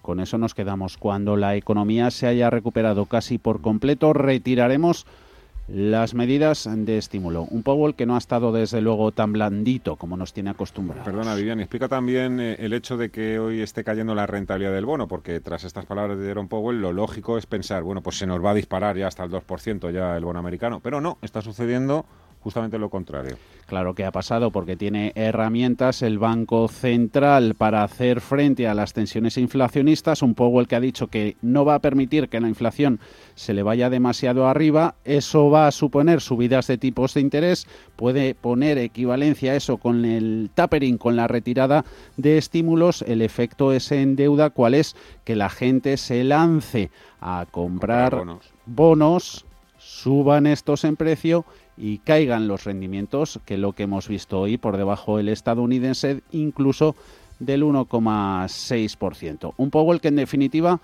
[0.02, 0.98] Con eso nos quedamos.
[0.98, 5.08] Cuando la economía se haya recuperado casi por completo, retiraremos
[5.68, 7.48] las medidas de estímulo.
[7.50, 11.06] Un Powell que no ha estado desde luego tan blandito como nos tiene acostumbrados.
[11.06, 14.86] Perdona, Vivian, explica también eh, el hecho de que hoy esté cayendo la rentabilidad del
[14.86, 18.28] bono, porque tras estas palabras de Jerome Powell, lo lógico es pensar, bueno, pues se
[18.28, 20.80] nos va a disparar ya hasta el 2% ya el bono americano.
[20.82, 22.06] Pero no, está sucediendo
[22.46, 23.38] justamente lo contrario.
[23.66, 28.94] Claro que ha pasado porque tiene herramientas el Banco Central para hacer frente a las
[28.94, 30.22] tensiones inflacionistas.
[30.22, 33.00] Un Powell que ha dicho que no va a permitir que la inflación
[33.34, 34.94] se le vaya demasiado arriba.
[35.06, 37.66] Eso va a suponer subidas de tipos de interés.
[37.96, 41.84] Puede poner equivalencia a eso con el tapering, con la retirada
[42.16, 43.02] de estímulos.
[43.02, 44.52] El efecto es en deuda.
[44.52, 44.96] ¿Cuál es?
[45.24, 48.54] Que la gente se lance a comprar, bonos.
[48.68, 49.46] bonos,
[49.80, 51.44] suban estos en precio
[51.78, 56.96] y caigan los rendimientos, que lo que hemos visto hoy por debajo del estadounidense, incluso
[57.40, 59.54] del 1,6%.
[59.58, 60.80] Un Powell que en definitiva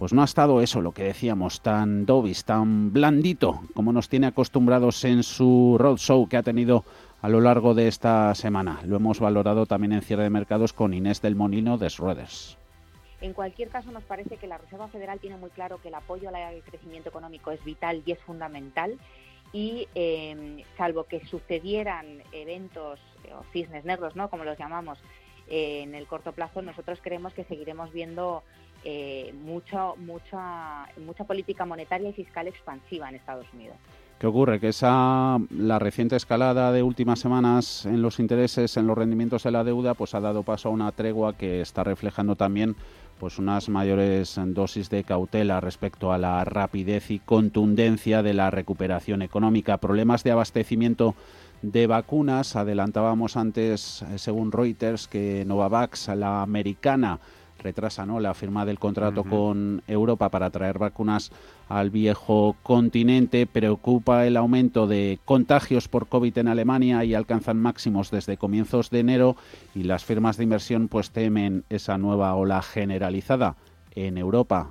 [0.00, 4.28] pues no ha estado eso, lo que decíamos, tan dovish, tan blandito, como nos tiene
[4.28, 6.84] acostumbrados en su roadshow que ha tenido
[7.20, 8.80] a lo largo de esta semana.
[8.86, 12.56] Lo hemos valorado también en cierre de mercados con Inés del Monino de Schroeders.
[13.20, 16.30] En cualquier caso, nos parece que la Reserva Federal tiene muy claro que el apoyo
[16.30, 18.96] al crecimiento económico es vital y es fundamental
[19.52, 24.30] y em, salvo que sucedieran eventos eh, o cisnes negros, ¿no?
[24.30, 24.98] como los llamamos,
[25.48, 28.42] eh, en el corto plazo, nosotros creemos que seguiremos viendo
[28.84, 33.76] eh, mucho, mucha, mucha política monetaria y fiscal expansiva en Estados Unidos.
[34.20, 34.60] ¿Qué ocurre?
[34.60, 39.50] Que esa la reciente escalada de últimas semanas en los intereses, en los rendimientos de
[39.50, 42.76] la deuda, pues ha dado paso a una tregua que está reflejando también
[43.20, 49.20] pues unas mayores dosis de cautela respecto a la rapidez y contundencia de la recuperación
[49.20, 49.76] económica.
[49.76, 51.14] Problemas de abastecimiento
[51.60, 52.56] de vacunas.
[52.56, 57.20] Adelantábamos antes, eh, según Reuters, que Novavax, la americana,
[57.60, 58.20] retrasa ¿no?
[58.20, 61.30] la firma del contrato con Europa para traer vacunas
[61.68, 63.46] al viejo continente.
[63.46, 69.00] Preocupa el aumento de contagios por COVID en Alemania y alcanzan máximos desde comienzos de
[69.00, 69.36] enero
[69.74, 73.56] y las firmas de inversión pues temen esa nueva ola generalizada
[73.94, 74.70] en Europa.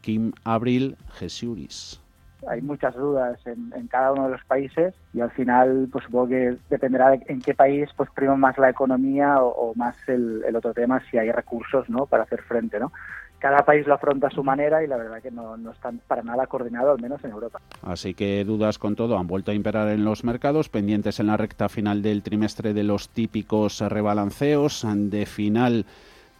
[0.00, 2.00] Kim Abril Jesuris
[2.48, 6.56] hay muchas dudas en, cada uno de los países y al final pues supongo que
[6.68, 11.02] dependerá de en qué país pues prima más la economía o, más el, otro tema
[11.10, 12.92] si hay recursos no para hacer frente no
[13.38, 16.22] cada país lo afronta a su manera y la verdad que no, no están para
[16.22, 17.58] nada coordinado, al menos en Europa.
[17.82, 19.16] Así que dudas con todo.
[19.16, 22.84] Han vuelto a imperar en los mercados, pendientes en la recta final del trimestre de
[22.84, 25.86] los típicos rebalanceos de final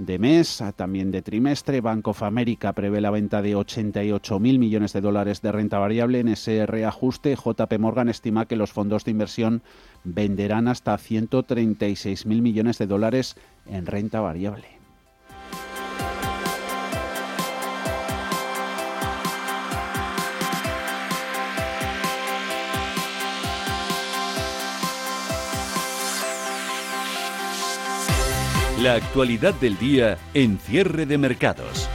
[0.01, 1.83] de mes, también de trimestre.
[1.83, 6.29] Bank of America prevé la venta de 88.000 millones de dólares de renta variable en
[6.29, 7.37] ese reajuste.
[7.37, 9.63] JP Morgan estima que los fondos de inversión
[10.03, 13.37] venderán hasta 136.000 millones de dólares
[13.67, 14.80] en renta variable.
[28.81, 31.87] La actualidad del día en cierre de mercados.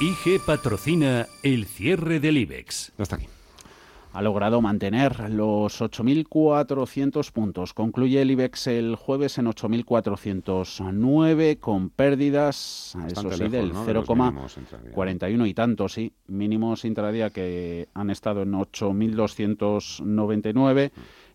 [0.00, 2.90] IG patrocina el cierre del IBEX.
[2.98, 3.28] No está aquí
[4.12, 7.72] ha logrado mantener los 8.400 puntos.
[7.74, 15.88] Concluye el IBEX el jueves en 8.409 con pérdidas, eso sí, del 0,41 y tanto,
[15.88, 20.90] sí, mínimos intradía que han estado en 8.299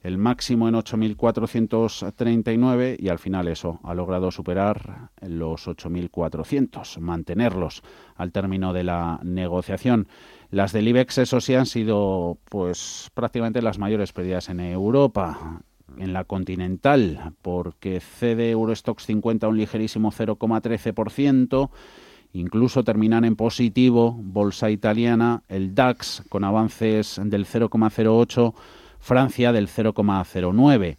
[0.06, 7.82] el máximo en 8.439 y al final eso, ha logrado superar los 8.400, mantenerlos
[8.16, 10.08] al término de la negociación.
[10.52, 15.64] Las del IBEX, eso sí, han sido pues prácticamente las mayores pérdidas en Europa
[15.98, 21.72] en la continental, porque cede Eurostox 50 un ligerísimo 0,13%,
[22.34, 28.54] incluso terminan en positivo bolsa italiana, el DAX con avances del 0,08
[29.06, 30.98] Francia del 0,09.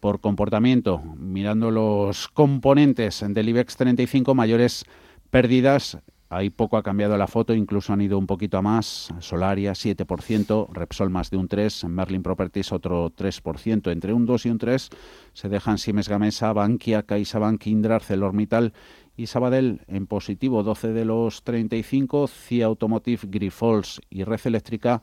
[0.00, 4.86] Por comportamiento, mirando los componentes del IBEX 35, mayores
[5.28, 5.98] pérdidas.
[6.30, 9.12] Ahí poco ha cambiado la foto, incluso han ido un poquito a más.
[9.18, 13.92] Solaria 7%, Repsol más de un 3%, Merlin Properties otro 3%.
[13.92, 14.88] Entre un 2 y un 3
[15.34, 18.72] se dejan Siemens Gamesa, Bankia, CaixaBank, Indra, ArcelorMittal
[19.14, 25.02] y Sabadell en positivo 12 de los 35, CIA Automotive, Grifols y Red Eléctrica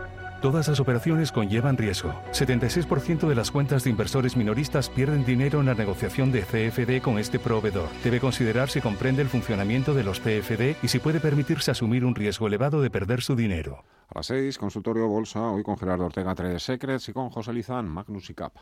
[0.41, 2.15] Todas las operaciones conllevan riesgo.
[2.31, 7.19] 76% de las cuentas de inversores minoristas pierden dinero en la negociación de CFD con
[7.19, 7.89] este proveedor.
[8.03, 12.15] Debe considerar si comprende el funcionamiento de los PFD y si puede permitirse asumir un
[12.15, 13.83] riesgo elevado de perder su dinero.
[14.09, 17.87] A las 6, consultorio Bolsa, hoy con Gerardo Ortega, Trade Secrets y con José Lizán,
[17.87, 18.61] Magnus y Capa.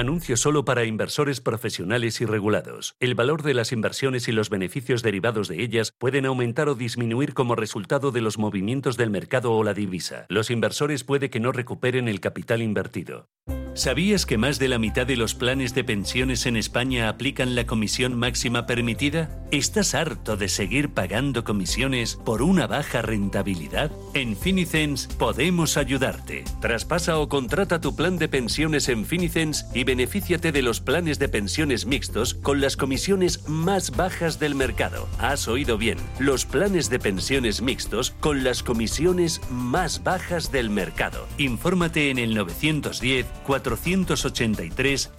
[0.00, 2.96] Anuncio solo para inversores profesionales y regulados.
[3.00, 7.34] El valor de las inversiones y los beneficios derivados de ellas pueden aumentar o disminuir
[7.34, 10.24] como resultado de los movimientos del mercado o la divisa.
[10.30, 13.28] Los inversores puede que no recuperen el capital invertido.
[13.74, 17.66] ¿Sabías que más de la mitad de los planes de pensiones en España aplican la
[17.66, 19.44] comisión máxima permitida?
[19.52, 23.92] ¿Estás harto de seguir pagando comisiones por una baja rentabilidad?
[24.12, 26.44] En Finicens podemos ayudarte.
[26.60, 31.28] Traspasa o contrata tu plan de pensiones en Finicens y benefíciate de los planes de
[31.28, 35.08] pensiones mixtos con las comisiones más bajas del mercado.
[35.18, 41.26] Has oído bien, los planes de pensiones mixtos con las comisiones más bajas del mercado.
[41.38, 45.10] Infórmate en el 910 483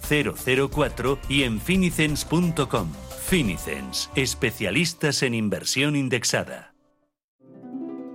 [0.70, 2.92] 004 y en finicens.com.
[3.26, 6.71] Finicens, especialistas en inversión indexada.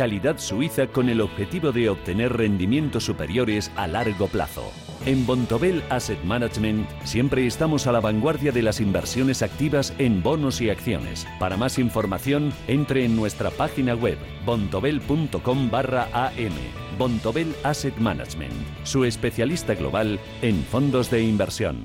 [0.00, 4.72] calidad suiza con el objetivo de obtener rendimientos superiores a largo plazo.
[5.04, 10.62] En Bontobel Asset Management siempre estamos a la vanguardia de las inversiones activas en bonos
[10.62, 11.28] y acciones.
[11.38, 16.54] Para más información, entre en nuestra página web bontobel.com barra am.
[16.96, 21.84] Bontobel Asset Management, su especialista global en fondos de inversión.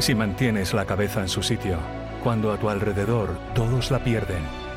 [0.00, 1.78] Si mantienes la cabeza en su sitio,
[2.24, 4.59] cuando a tu alrededor todos la pierden,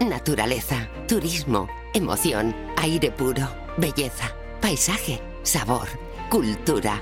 [0.00, 5.88] naturaleza, turismo, emoción, aire puro, belleza, paisaje, sabor,
[6.30, 7.00] cultura.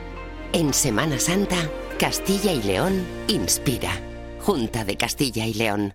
[0.53, 1.57] En Semana Santa,
[1.99, 3.93] Castilla y León inspira.
[4.41, 5.95] Junta de Castilla y León.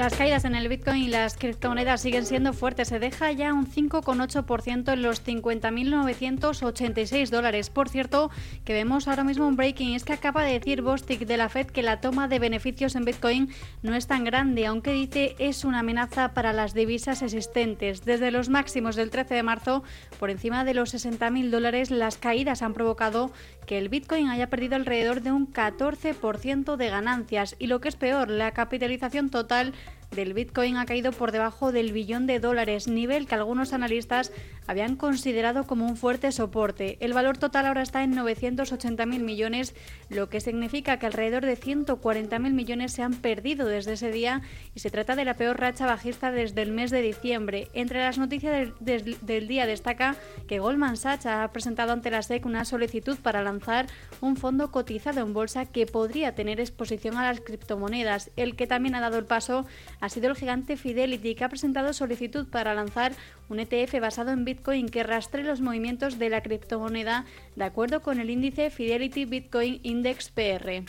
[0.00, 2.88] Las caídas en el Bitcoin y las criptomonedas siguen siendo fuertes.
[2.88, 7.68] Se deja ya un 5,8% en los 50.986 dólares.
[7.68, 8.30] Por cierto,
[8.64, 9.94] que vemos ahora mismo un breaking.
[9.94, 13.04] Es que acaba de decir Bostic de la Fed que la toma de beneficios en
[13.04, 13.50] Bitcoin
[13.82, 18.02] no es tan grande, aunque dice es una amenaza para las divisas existentes.
[18.02, 19.82] Desde los máximos del 13 de marzo,
[20.18, 23.32] por encima de los 60.000 dólares, las caídas han provocado
[23.66, 27.54] que el Bitcoin haya perdido alrededor de un 14% de ganancias.
[27.58, 29.74] Y lo que es peor, la capitalización total
[30.10, 34.32] del Bitcoin ha caído por debajo del billón de dólares, nivel que algunos analistas
[34.66, 36.96] habían considerado como un fuerte soporte.
[37.00, 39.74] El valor total ahora está en 980.000 millones,
[40.08, 44.42] lo que significa que alrededor de 140.000 millones se han perdido desde ese día
[44.74, 47.68] y se trata de la peor racha bajista desde el mes de diciembre.
[47.72, 52.46] Entre las noticias del, del día destaca que Goldman Sachs ha presentado ante la SEC
[52.46, 53.86] una solicitud para lanzar
[54.20, 58.30] un fondo cotizado en bolsa que podría tener exposición a las criptomonedas.
[58.36, 59.66] El que también ha dado el paso
[60.00, 63.12] ha sido el gigante Fidelity, que ha presentado solicitud para lanzar
[63.48, 67.24] un ETF basado en Bitcoin que rastre los movimientos de la criptomoneda
[67.56, 70.84] de acuerdo con el índice Fidelity Bitcoin Index PR.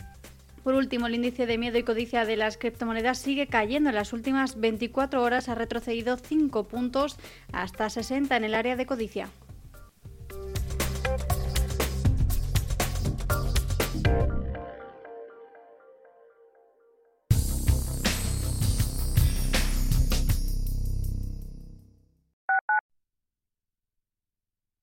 [0.62, 3.88] Por último, el índice de miedo y codicia de las criptomonedas sigue cayendo.
[3.88, 7.16] En las últimas 24 horas ha retrocedido 5 puntos
[7.52, 9.28] hasta 60 en el área de codicia.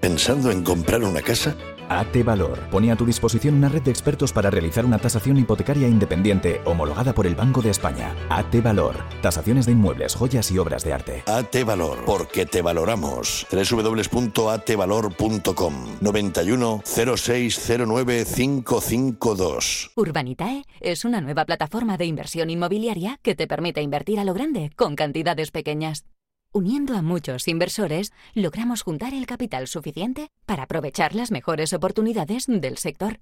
[0.00, 1.56] ¿Pensando en comprar una casa?
[1.88, 5.88] AT Valor pone a tu disposición una red de expertos para realizar una tasación hipotecaria
[5.88, 8.14] independiente homologada por el Banco de España.
[8.28, 8.94] AT Valor.
[9.22, 11.24] Tasaciones de inmuebles, joyas y obras de arte.
[11.26, 13.44] AT Valor, porque te valoramos.
[13.50, 19.90] www.atvalor.com 91 0609 552.
[19.96, 24.70] Urbanitae es una nueva plataforma de inversión inmobiliaria que te permite invertir a lo grande
[24.76, 26.04] con cantidades pequeñas.
[26.52, 32.78] Uniendo a muchos inversores, logramos juntar el capital suficiente para aprovechar las mejores oportunidades del
[32.78, 33.20] sector.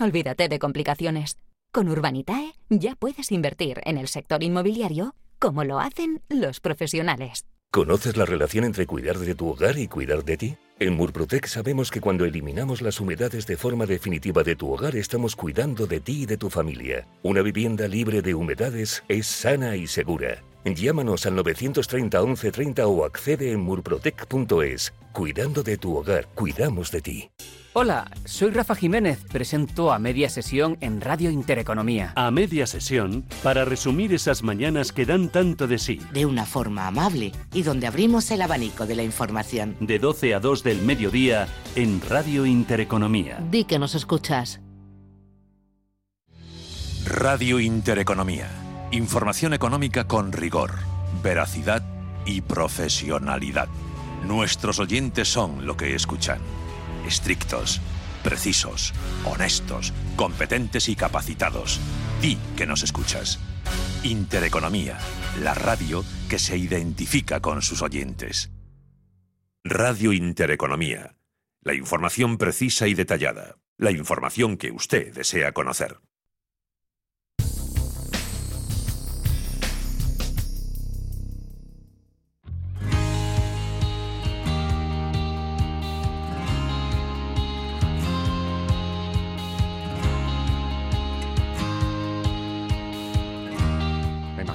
[0.00, 1.36] Olvídate de complicaciones.
[1.70, 7.44] Con Urbanitae ya puedes invertir en el sector inmobiliario como lo hacen los profesionales.
[7.70, 10.56] ¿Conoces la relación entre cuidar de tu hogar y cuidar de ti?
[10.78, 15.36] En Murprotec sabemos que cuando eliminamos las humedades de forma definitiva de tu hogar estamos
[15.36, 17.06] cuidando de ti y de tu familia.
[17.22, 20.42] Una vivienda libre de humedades es sana y segura.
[20.64, 24.92] Llámanos al 930 1130 o accede en murprotec.es.
[25.12, 27.30] Cuidando de tu hogar, cuidamos de ti.
[27.74, 32.12] Hola, soy Rafa Jiménez, presento a media sesión en Radio Intereconomía.
[32.16, 35.98] A media sesión para resumir esas mañanas que dan tanto de sí.
[36.12, 39.74] De una forma amable y donde abrimos el abanico de la información.
[39.80, 43.38] De 12 a 2 del mediodía en Radio Intereconomía.
[43.50, 44.60] Di que nos escuchas.
[47.06, 48.61] Radio Intereconomía.
[48.92, 50.72] Información económica con rigor,
[51.22, 51.82] veracidad
[52.26, 53.68] y profesionalidad.
[54.26, 56.40] Nuestros oyentes son lo que escuchan.
[57.06, 57.80] Estrictos,
[58.22, 58.92] precisos,
[59.24, 61.80] honestos, competentes y capacitados.
[62.20, 63.38] Di que nos escuchas.
[64.02, 64.98] Intereconomía,
[65.40, 68.50] la radio que se identifica con sus oyentes.
[69.64, 71.16] Radio Intereconomía.
[71.62, 73.56] La información precisa y detallada.
[73.78, 75.96] La información que usted desea conocer.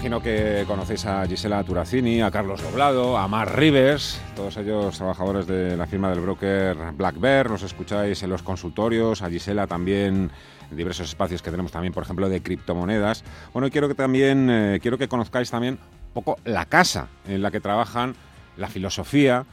[0.07, 5.47] Imagino que conocéis a Gisela Turacini, a Carlos Doblado, a Mar Rivers, todos ellos trabajadores
[5.47, 7.49] de la firma del broker Black Bear.
[7.49, 10.31] Los escucháis en los consultorios, a Gisela también
[10.71, 13.25] en diversos espacios que tenemos también, por ejemplo, de criptomonedas.
[13.51, 17.51] Bueno, quiero que también eh, quiero que conozcáis también un poco la casa en la
[17.51, 18.15] que trabajan,
[18.55, 19.45] la filosofía.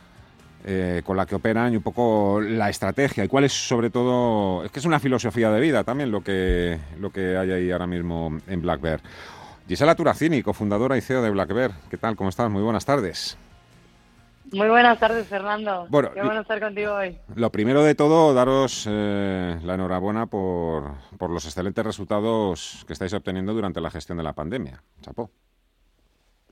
[0.67, 4.65] Eh, con la que operan y un poco la estrategia y cuál es sobre todo
[4.65, 7.87] es que es una filosofía de vida también lo que lo que hay ahí ahora
[7.87, 9.03] mismo en Black Bear.
[9.67, 11.73] Gisela Turacini, cofundadora y CEO de Black Bear.
[11.89, 12.17] ¿Qué tal?
[12.17, 12.51] ¿Cómo estás?
[12.51, 13.39] Muy buenas tardes.
[14.53, 15.87] Muy buenas tardes, Fernando.
[15.89, 17.19] Bueno, Qué bueno estar contigo hoy.
[17.35, 23.15] Lo primero de todo, daros eh, la enhorabuena por, por los excelentes resultados que estáis
[23.15, 24.83] obteniendo durante la gestión de la pandemia.
[25.01, 25.31] Chapó.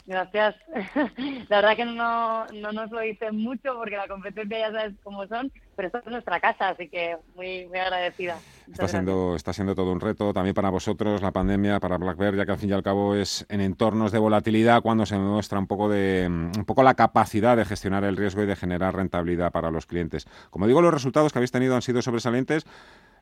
[0.05, 0.57] Gracias.
[1.49, 5.27] La verdad que no, no nos lo dicen mucho porque la competencia ya sabes cómo
[5.29, 8.37] son, pero esta es nuestra casa, así que muy, muy agradecida.
[8.71, 12.35] está siendo, está siendo todo un reto también para vosotros la pandemia, para Black Bear,
[12.35, 15.61] ya que al fin y al cabo es en entornos de volatilidad cuando se muestra
[15.61, 19.53] un poco, de, un poco la capacidad de gestionar el riesgo y de generar rentabilidad
[19.53, 20.27] para los clientes.
[20.51, 22.67] Como digo, los resultados que habéis tenido han sido sobresalientes,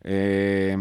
[0.03, 0.77] eh,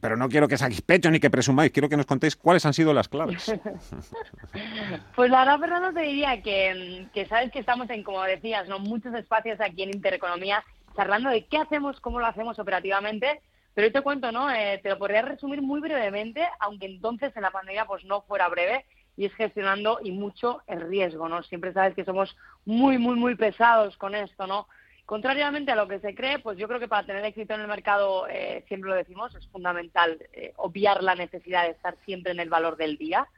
[0.00, 2.74] pero no quiero que saquéis pecho ni que presumáis, quiero que nos contéis cuáles han
[2.74, 3.44] sido las claves.
[5.16, 8.78] pues la verdad, Fernando, te diría que, que, sabes que estamos en, como decías, ¿no?
[8.78, 10.64] muchos espacios aquí en Intereconomía
[10.96, 13.40] charlando de qué hacemos, cómo lo hacemos operativamente,
[13.74, 14.50] pero yo te cuento, ¿no?
[14.50, 18.48] Eh, te lo podría resumir muy brevemente, aunque entonces en la pandemia pues no fuera
[18.48, 18.86] breve,
[19.16, 21.42] y es gestionando y mucho el riesgo, ¿no?
[21.42, 24.66] Siempre sabes que somos muy, muy, muy pesados con esto, ¿no?
[25.06, 27.68] Contrariamente a lo que se cree, pues yo creo que para tener éxito en el
[27.68, 32.40] mercado, eh, siempre lo decimos, es fundamental eh, obviar la necesidad de estar siempre en
[32.40, 33.28] el valor del día.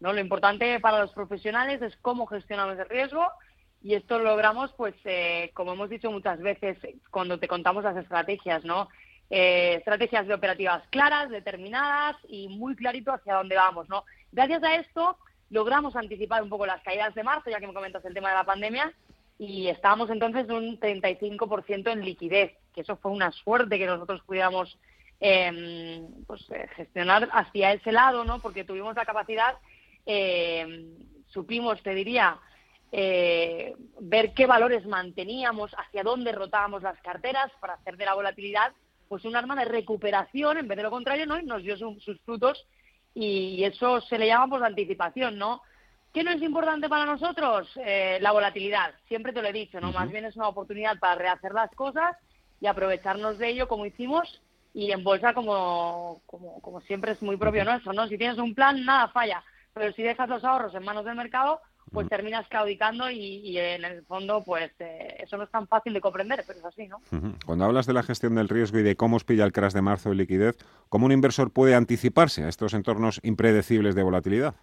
[0.00, 0.12] ¿no?
[0.12, 3.26] Lo importante para los profesionales es cómo gestionamos el riesgo
[3.82, 6.76] y esto lo logramos, pues, eh, como hemos dicho muchas veces
[7.10, 8.88] cuando te contamos las estrategias, ¿no?
[9.30, 14.04] estrategias de operativas claras, determinadas y muy clarito hacia dónde vamos, ¿no?
[14.30, 15.16] Gracias a esto
[15.50, 18.34] logramos anticipar un poco las caídas de marzo, ya que me comentas el tema de
[18.34, 18.92] la pandemia,
[19.38, 24.78] y estábamos entonces un 35% en liquidez, que eso fue una suerte que nosotros pudiéramos
[25.20, 28.40] em, pues, eh, gestionar hacia ese lado, ¿no?
[28.40, 29.56] Porque tuvimos la capacidad,
[30.06, 30.94] em,
[31.28, 32.38] supimos, te diría,
[32.92, 38.72] eh, ver qué valores manteníamos, hacia dónde rotábamos las carteras para hacer de la volatilidad
[39.08, 41.38] pues un arma de recuperación en vez de lo contrario, ¿no?
[41.38, 42.66] Y nos dio sus frutos
[43.14, 45.62] y eso se le llama pues anticipación, ¿no?
[46.14, 47.68] ¿Qué no es importante para nosotros?
[47.74, 48.94] Eh, la volatilidad.
[49.08, 49.90] Siempre te lo he dicho, ¿no?
[49.90, 52.16] Más bien es una oportunidad para rehacer las cosas
[52.60, 54.40] y aprovecharnos de ello como hicimos
[54.72, 58.06] y en bolsa como, como, como siempre es muy propio nuestro, ¿no?
[58.06, 59.42] Si tienes un plan, nada falla.
[59.72, 61.60] Pero si dejas los ahorros en manos del mercado,
[61.92, 66.00] pues terminas claudicando y, en el fondo, pues eh, eso no es tan fácil de
[66.00, 67.00] comprender, pero es así, ¿no?
[67.44, 69.82] Cuando hablas de la gestión del riesgo y de cómo os pilla el crash de
[69.82, 70.56] marzo de liquidez,
[70.88, 74.54] ¿cómo un inversor puede anticiparse a estos entornos impredecibles de volatilidad?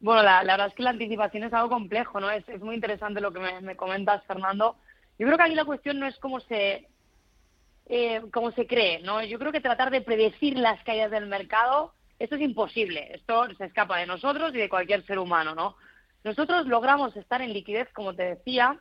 [0.00, 2.30] Bueno, la, verdad es que la anticipación es algo complejo, ¿no?
[2.30, 4.76] Es, muy interesante lo que me, comentas, Fernando.
[5.18, 6.86] Yo creo que aquí la cuestión no es cómo se,
[7.86, 9.22] eh, cómo se cree, ¿no?
[9.24, 13.14] Yo creo que tratar de predecir las caídas del mercado, esto es imposible.
[13.14, 15.76] Esto se escapa de nosotros y de cualquier ser humano, ¿no?
[16.24, 18.78] Nosotros logramos estar en liquidez, como te decía,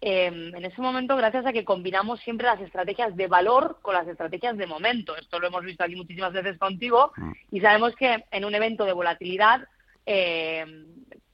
[0.00, 4.08] em, en ese momento gracias a que combinamos siempre las estrategias de valor con las
[4.08, 5.16] estrategias de momento.
[5.16, 7.32] Esto lo hemos visto aquí muchísimas veces contigo mm.
[7.52, 9.66] y sabemos que en un evento de volatilidad
[10.06, 10.64] eh,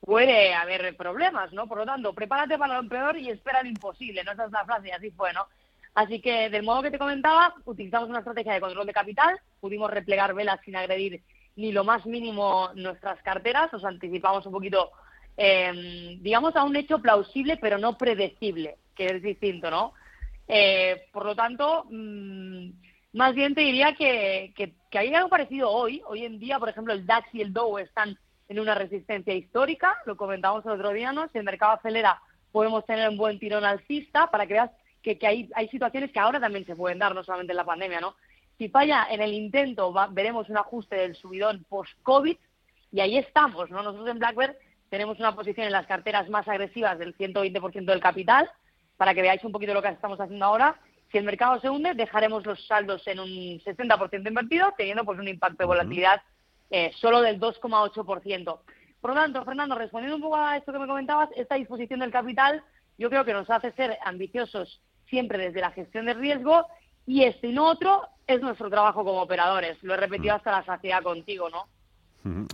[0.00, 1.66] puede haber problemas, ¿no?
[1.66, 4.32] Por lo tanto, prepárate para lo peor y espera lo imposible, ¿no?
[4.32, 5.46] Esa es la frase y así fue, ¿no?
[5.94, 9.90] Así que, del modo que te comentaba, utilizamos una estrategia de control de capital, pudimos
[9.90, 11.22] replegar velas sin agredir
[11.56, 14.92] ni lo más mínimo nuestras carteras, nos anticipamos un poquito,
[15.36, 19.94] eh, digamos, a un hecho plausible pero no predecible, que es distinto, ¿no?
[20.46, 22.70] Eh, por lo tanto, mmm,
[23.12, 26.02] más bien te diría que, que, que hay algo parecido hoy.
[26.06, 28.16] Hoy en día, por ejemplo, el DAX y el Dow están
[28.50, 31.28] en una resistencia histórica, lo comentamos el otro día, ¿no?
[31.28, 32.20] Si el mercado acelera,
[32.50, 34.70] podemos tener un buen tirón alcista para que veas
[35.02, 38.00] que, hay, hay situaciones que ahora también se pueden dar, no solamente en la pandemia,
[38.00, 38.16] ¿no?
[38.58, 42.36] Si falla en el intento, veremos un ajuste del subidón post-COVID
[42.90, 43.84] y ahí estamos, ¿no?
[43.84, 44.56] Nosotros en Blackbird
[44.88, 48.50] tenemos una posición en las carteras más agresivas del 120% del capital,
[48.96, 50.74] para que veáis un poquito lo que estamos haciendo ahora.
[51.12, 53.28] Si el mercado se hunde, dejaremos los saldos en un
[53.60, 56.20] 60% invertido, teniendo pues un impacto de volatilidad
[56.70, 58.58] eh, solo del 2,8%.
[59.00, 62.10] Por lo tanto, Fernando, respondiendo un poco a esto que me comentabas, esta disposición del
[62.10, 62.62] capital
[62.98, 66.66] yo creo que nos hace ser ambiciosos siempre desde la gestión del riesgo
[67.06, 69.82] y este y no otro es nuestro trabajo como operadores.
[69.82, 70.36] Lo he repetido mm.
[70.36, 71.66] hasta la saciedad contigo, ¿no?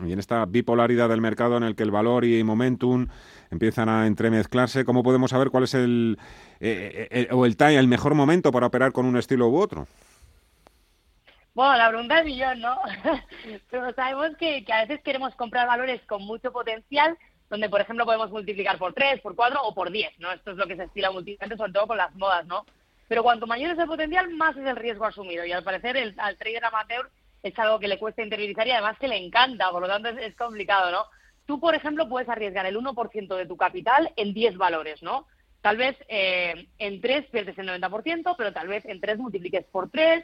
[0.04, 3.08] Y en esta bipolaridad del mercado en el que el valor y momentum
[3.50, 6.18] empiezan a entremezclarse, ¿cómo podemos saber cuál es el,
[6.60, 9.88] eh, eh, o el, el mejor momento para operar con un estilo u otro?
[11.56, 12.78] Bueno, la pregunta es millón, ¿no?
[13.70, 17.16] Pero sabemos que, que a veces queremos comprar valores con mucho potencial,
[17.48, 20.30] donde, por ejemplo, podemos multiplicar por 3, por 4 o por 10, ¿no?
[20.32, 22.66] Esto es lo que se estila últimamente, sobre todo con las modas, ¿no?
[23.08, 25.46] Pero cuanto mayor es el potencial, más es el riesgo asumido.
[25.46, 27.10] Y al parecer, el, al trader amateur
[27.42, 30.18] es algo que le cuesta interiorizar y además que le encanta, por lo tanto es,
[30.18, 31.06] es complicado, ¿no?
[31.46, 35.26] Tú, por ejemplo, puedes arriesgar el 1% de tu capital en 10 valores, ¿no?
[35.62, 39.90] Tal vez eh, en 3 pierdes el 90%, pero tal vez en 3 multipliques por
[39.90, 40.22] 3,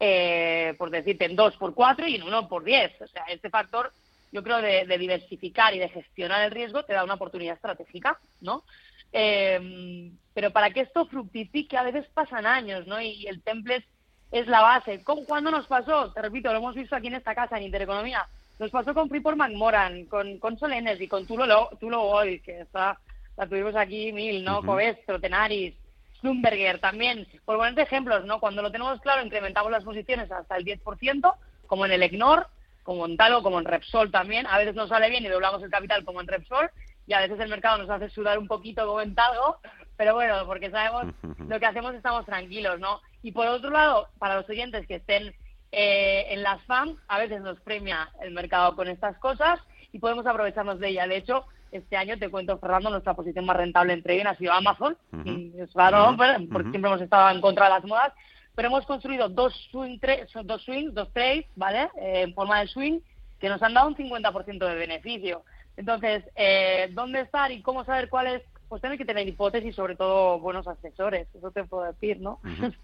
[0.00, 3.02] eh, por decirte en 2 por 4 y en 1 por 10.
[3.02, 3.92] O sea, este factor,
[4.32, 8.18] yo creo, de, de, diversificar y de gestionar el riesgo te da una oportunidad estratégica,
[8.40, 8.64] ¿no?
[9.12, 13.00] Eh, pero para que esto fructifique a veces pasan años, ¿no?
[13.00, 13.86] Y, el template
[14.30, 15.02] es la base.
[15.02, 16.12] ¿Cuándo nos pasó?
[16.12, 18.26] Te repito, lo hemos visto aquí en esta casa, en Intereconomía.
[18.58, 22.98] Nos pasó con Freeport McMoran, con, con Sol Energy, con Tulo, Tulo Oil, que está,
[23.36, 24.58] la tuvimos aquí mil, ¿no?
[24.58, 24.66] Uh -huh.
[24.66, 25.74] Covestro, Tenaris,
[26.18, 27.26] Schlumberger también.
[27.44, 28.40] Por ponerte ejemplos, ¿no?
[28.40, 31.34] Cuando lo tenemos claro, incrementamos las posiciones hasta el 10%,
[31.66, 32.46] como en el EGNOR,
[32.82, 34.46] como en Talo, como en Repsol también.
[34.46, 36.70] A veces nos sale bien y doblamos el capital como en Repsol,
[37.06, 39.58] y a veces el mercado nos hace sudar un poquito como en Talgo,
[39.96, 41.14] pero bueno, porque sabemos
[41.48, 43.00] lo que hacemos, estamos tranquilos, ¿no?
[43.22, 45.34] Y por otro lado, para los oyentes que estén
[45.72, 49.58] eh, en las FAM, a veces nos premia el mercado con estas cosas
[49.92, 51.06] y podemos aprovecharnos de ella.
[51.06, 54.52] De hecho, este año, te cuento, Fernando, nuestra posición más rentable en trading ha sido
[54.52, 54.96] Amazon.
[55.12, 55.52] Uh -huh.
[55.52, 56.48] uh -huh.
[56.52, 58.12] porque siempre hemos estado en contra de las modas,
[58.54, 59.98] pero hemos construido dos, swing
[60.44, 61.90] dos swings, dos trades, ¿vale?
[62.00, 63.00] Eh, en forma de swing,
[63.38, 65.44] que nos han dado un 50% de beneficio.
[65.76, 69.72] Entonces, eh, ¿dónde estar y cómo saber cuál es pues tener que tener hipótesis y
[69.72, 72.38] sobre todo buenos asesores, eso te puedo decir, ¿no?
[72.44, 72.74] Uh -huh.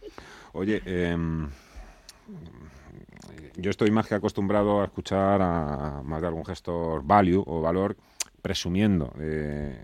[0.54, 1.16] Oye, eh,
[3.56, 7.96] yo estoy más que acostumbrado a escuchar a más de algún gestor value o valor
[8.44, 9.74] presumiendo de,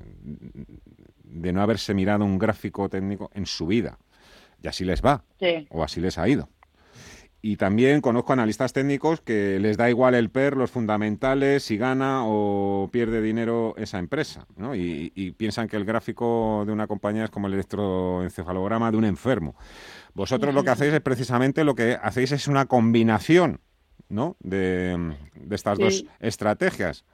[1.25, 3.99] de no haberse mirado un gráfico técnico en su vida.
[4.63, 5.67] Y así les va, sí.
[5.71, 6.51] o así les ha ido.
[7.41, 12.25] Y también conozco analistas técnicos que les da igual el PER, los fundamentales, si gana
[12.27, 14.75] o pierde dinero esa empresa, ¿no?
[14.75, 19.07] Y, y, piensan que el gráfico de una compañía es como el electroencefalograma de un
[19.07, 19.57] enfermo.
[20.13, 23.61] Vosotros lo que hacéis es precisamente lo que hacéis es una combinación,
[24.11, 24.37] ¿no?
[24.41, 25.83] De, de estas sí.
[25.83, 27.07] dos estrategias.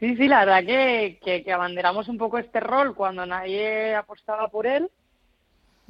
[0.00, 4.48] Sí, sí, la verdad que, que, que abanderamos un poco este rol cuando nadie apostaba
[4.48, 4.90] por él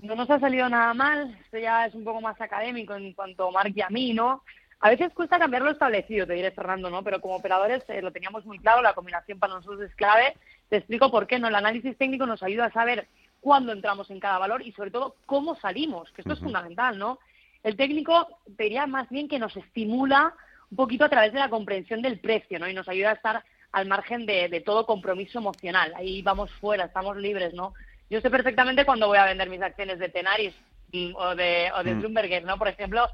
[0.02, 3.48] no nos ha salido nada mal, esto ya es un poco más académico en cuanto
[3.48, 4.42] a Mark y a mí, ¿no?
[4.80, 7.02] A veces cuesta cambiar lo establecido, te diré Fernando, ¿no?
[7.02, 10.34] Pero como operadores eh, lo teníamos muy claro, la combinación para nosotros es clave.
[10.70, 11.48] Te explico por qué, ¿no?
[11.48, 13.06] El análisis técnico nos ayuda a saber
[13.40, 16.38] cuándo entramos en cada valor y sobre todo cómo salimos, que esto uh -huh.
[16.38, 17.18] es fundamental, ¿no?
[17.62, 20.32] El técnico te diría más bien que nos estimula
[20.70, 22.68] un poquito a través de la comprensión del precio, ¿no?
[22.68, 25.92] Y nos ayuda a estar al margen de, de todo compromiso emocional.
[25.96, 27.74] Ahí vamos fuera, estamos libres, ¿no?
[28.08, 30.54] Yo sé perfectamente cuándo voy a vender mis acciones de Tenaris
[31.14, 32.58] o de, o de Bloomberg, ¿no?
[32.58, 33.06] Por ejemplo,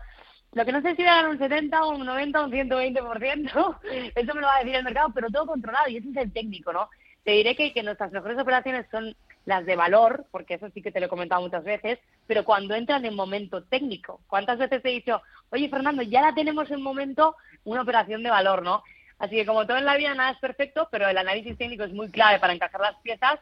[0.52, 3.78] lo que no sé si voy a dar un 70, un 90, un 120%,
[4.14, 6.32] eso me lo va a decir el mercado, pero todo controlado y ese es el
[6.32, 6.88] técnico, ¿no?
[7.24, 10.90] Te diré que, que nuestras mejores operaciones son las de valor, porque eso sí que
[10.90, 14.20] te lo he comentado muchas veces, pero cuando entran en momento técnico.
[14.26, 18.30] ¿Cuántas veces te he dicho, oye Fernando, ya la tenemos en momento una operación de
[18.30, 18.82] valor, ¿no?
[19.18, 21.92] Así que como todo en la vida nada es perfecto, pero el análisis técnico es
[21.92, 23.40] muy clave para encajar las piezas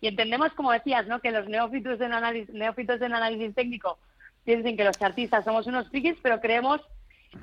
[0.00, 1.20] y entendemos, como decías, ¿no?
[1.20, 3.98] que los neófitos en análisis, neófitos en análisis técnico
[4.44, 6.80] piensen que los artistas somos unos frikis, pero creemos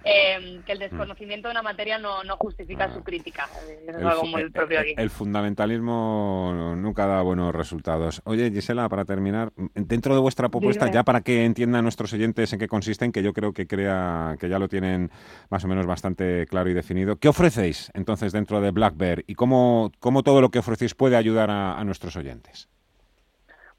[0.04, 2.94] eh, que el desconocimiento de una materia no, no justifica ah.
[2.94, 3.48] su crítica.
[3.88, 4.94] Es el, algo muy propio aquí.
[4.98, 8.22] El fundamentalismo nunca da buenos resultados.
[8.26, 10.96] Oye, Gisela, para terminar, dentro de vuestra propuesta, Dime.
[10.96, 14.50] ya para que entiendan nuestros oyentes en qué consisten, que yo creo que crea que
[14.50, 15.12] ya lo tienen
[15.50, 19.36] más o menos bastante claro y definido, ¿qué ofrecéis entonces dentro de Black Bear y
[19.36, 22.70] cómo, cómo todo lo que ofrecéis puede ayudar a, a nuestros oyentes?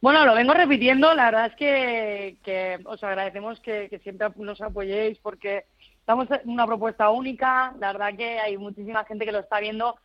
[0.02, 1.14] Bueno, lo vengo repitiendo.
[1.14, 5.64] La verdad es que, que os agradecemos que, que siempre nos apoyéis porque
[6.02, 9.96] Estamos en una propuesta única, la verdad que hay muchísima gente que lo está viendo.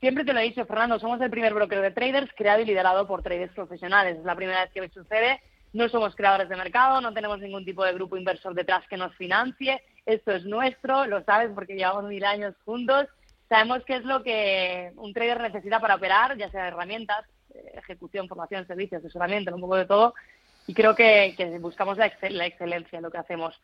[0.00, 3.06] Siempre te lo he dicho, Fernando, somos el primer broker de traders creado y liderado
[3.06, 4.18] por traders profesionales.
[4.18, 5.40] Es la primera vez que me sucede.
[5.72, 9.14] No somos creadores de mercado, no tenemos ningún tipo de grupo inversor detrás que nos
[9.14, 9.80] financie.
[10.06, 13.06] Esto es nuestro, lo sabes porque llevamos mil años juntos.
[13.48, 17.24] Sabemos qué es lo que un trader necesita para operar, ya sea herramientas,
[17.74, 20.14] ejecución, formación, servicios, asesoramiento, un poco de todo.
[20.66, 23.54] Y creo que, buscamos la, excel la excelencia en lo que hacemos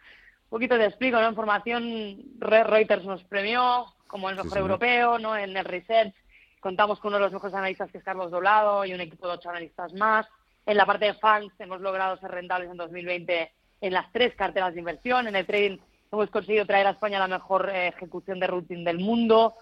[0.50, 1.28] poquito te explico, ¿no?
[1.28, 5.36] En formación, Reuters nos premió como el mejor sí, europeo, ¿no?
[5.36, 6.14] En el research
[6.60, 9.34] contamos con uno de los mejores analistas que es Carlos Doblado y un equipo de
[9.34, 10.26] ocho analistas más.
[10.66, 14.74] En la parte de funds hemos logrado ser rentables en 2020 en las tres carteras
[14.74, 15.26] de inversión.
[15.26, 15.78] En el trading
[16.12, 19.54] hemos conseguido traer a España la mejor eh, ejecución de routing del mundo.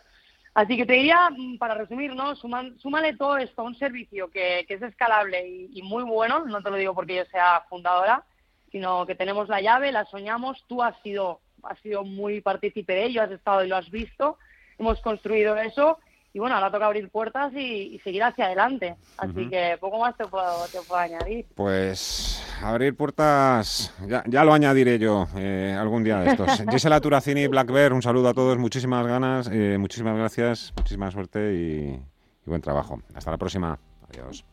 [0.55, 2.34] Así que te diría, mm, para resumir, ¿no?
[2.34, 6.47] Suman, súmale todo esto a un servicio que, que es escalable y, y, muy bueno,
[6.47, 8.24] no te lo digo porque yo sea fundadora,
[8.71, 13.05] sino que tenemos la llave, la soñamos, tú has sido, has sido muy partícipe de
[13.05, 14.39] ello, has estado y lo has visto,
[14.79, 15.99] hemos construido eso
[16.33, 18.97] y bueno, ahora toca abrir puertas y, seguir hacia adelante.
[19.16, 21.47] Así que poco más te puedo, te puedo añadir.
[21.55, 26.62] Pues abrir puertas, ya, ya lo añadiré yo eh, algún día de estos.
[26.71, 31.55] Gisela Turacini, Black Bear, un saludo a todos, muchísimas ganas, eh, muchísimas gracias, muchísima suerte
[31.55, 32.03] y,
[32.47, 33.01] y buen trabajo.
[33.14, 33.79] Hasta la próxima.
[34.11, 34.45] Adiós.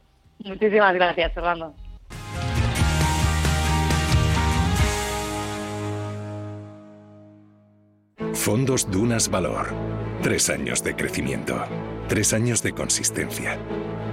[0.44, 1.76] Muchísimas gracias, Fernando.
[8.46, 9.70] Fondos Dunas Valor.
[10.22, 11.64] Tres años de crecimiento.
[12.08, 13.58] Tres años de consistencia.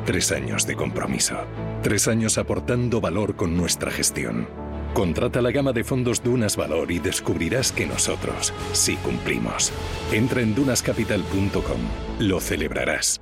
[0.07, 1.37] Tres años de compromiso.
[1.83, 4.49] Tres años aportando valor con nuestra gestión.
[4.95, 9.70] Contrata la gama de fondos Dunas Valor y descubrirás que nosotros sí cumplimos.
[10.12, 11.80] Entra en dunascapital.com.
[12.18, 13.21] Lo celebrarás.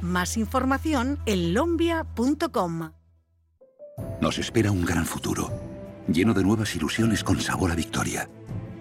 [0.00, 2.92] Más información en lombia.com.
[4.20, 5.50] Nos espera un gran futuro,
[6.08, 8.28] lleno de nuevas ilusiones con sabor a victoria.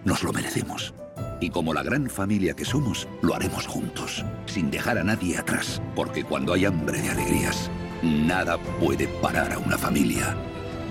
[0.05, 0.93] Nos lo merecemos.
[1.39, 5.81] Y como la gran familia que somos, lo haremos juntos, sin dejar a nadie atrás,
[5.95, 7.69] porque cuando hay hambre de alegrías,
[8.01, 10.35] nada puede parar a una familia.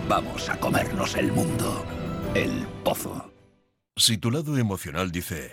[0.08, 1.84] Vamos a comernos el mundo.
[2.34, 3.32] El pozo.
[3.96, 5.52] Si tu lado emocional dice...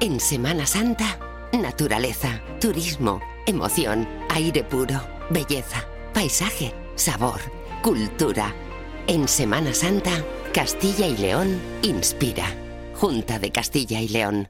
[0.00, 1.18] En Semana Santa,
[1.52, 7.40] naturaleza, turismo, emoción, aire puro, belleza, paisaje, sabor,
[7.82, 8.52] cultura.
[9.06, 10.10] En Semana Santa,
[10.52, 12.46] Castilla y León inspira.
[12.94, 14.48] Junta de Castilla y León.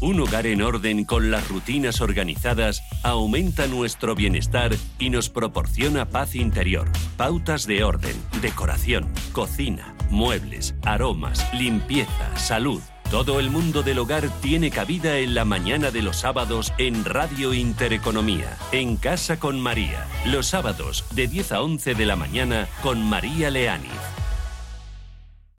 [0.00, 6.34] Un hogar en orden con las rutinas organizadas aumenta nuestro bienestar y nos proporciona paz
[6.34, 6.90] interior.
[7.16, 12.82] Pautas de orden, decoración, cocina, muebles, aromas, limpieza, salud
[13.14, 17.54] todo el mundo del hogar tiene cabida en la mañana de los sábados en Radio
[17.54, 20.08] Intereconomía, en Casa con María.
[20.26, 24.13] Los sábados de 10 a 11 de la mañana con María Leániz.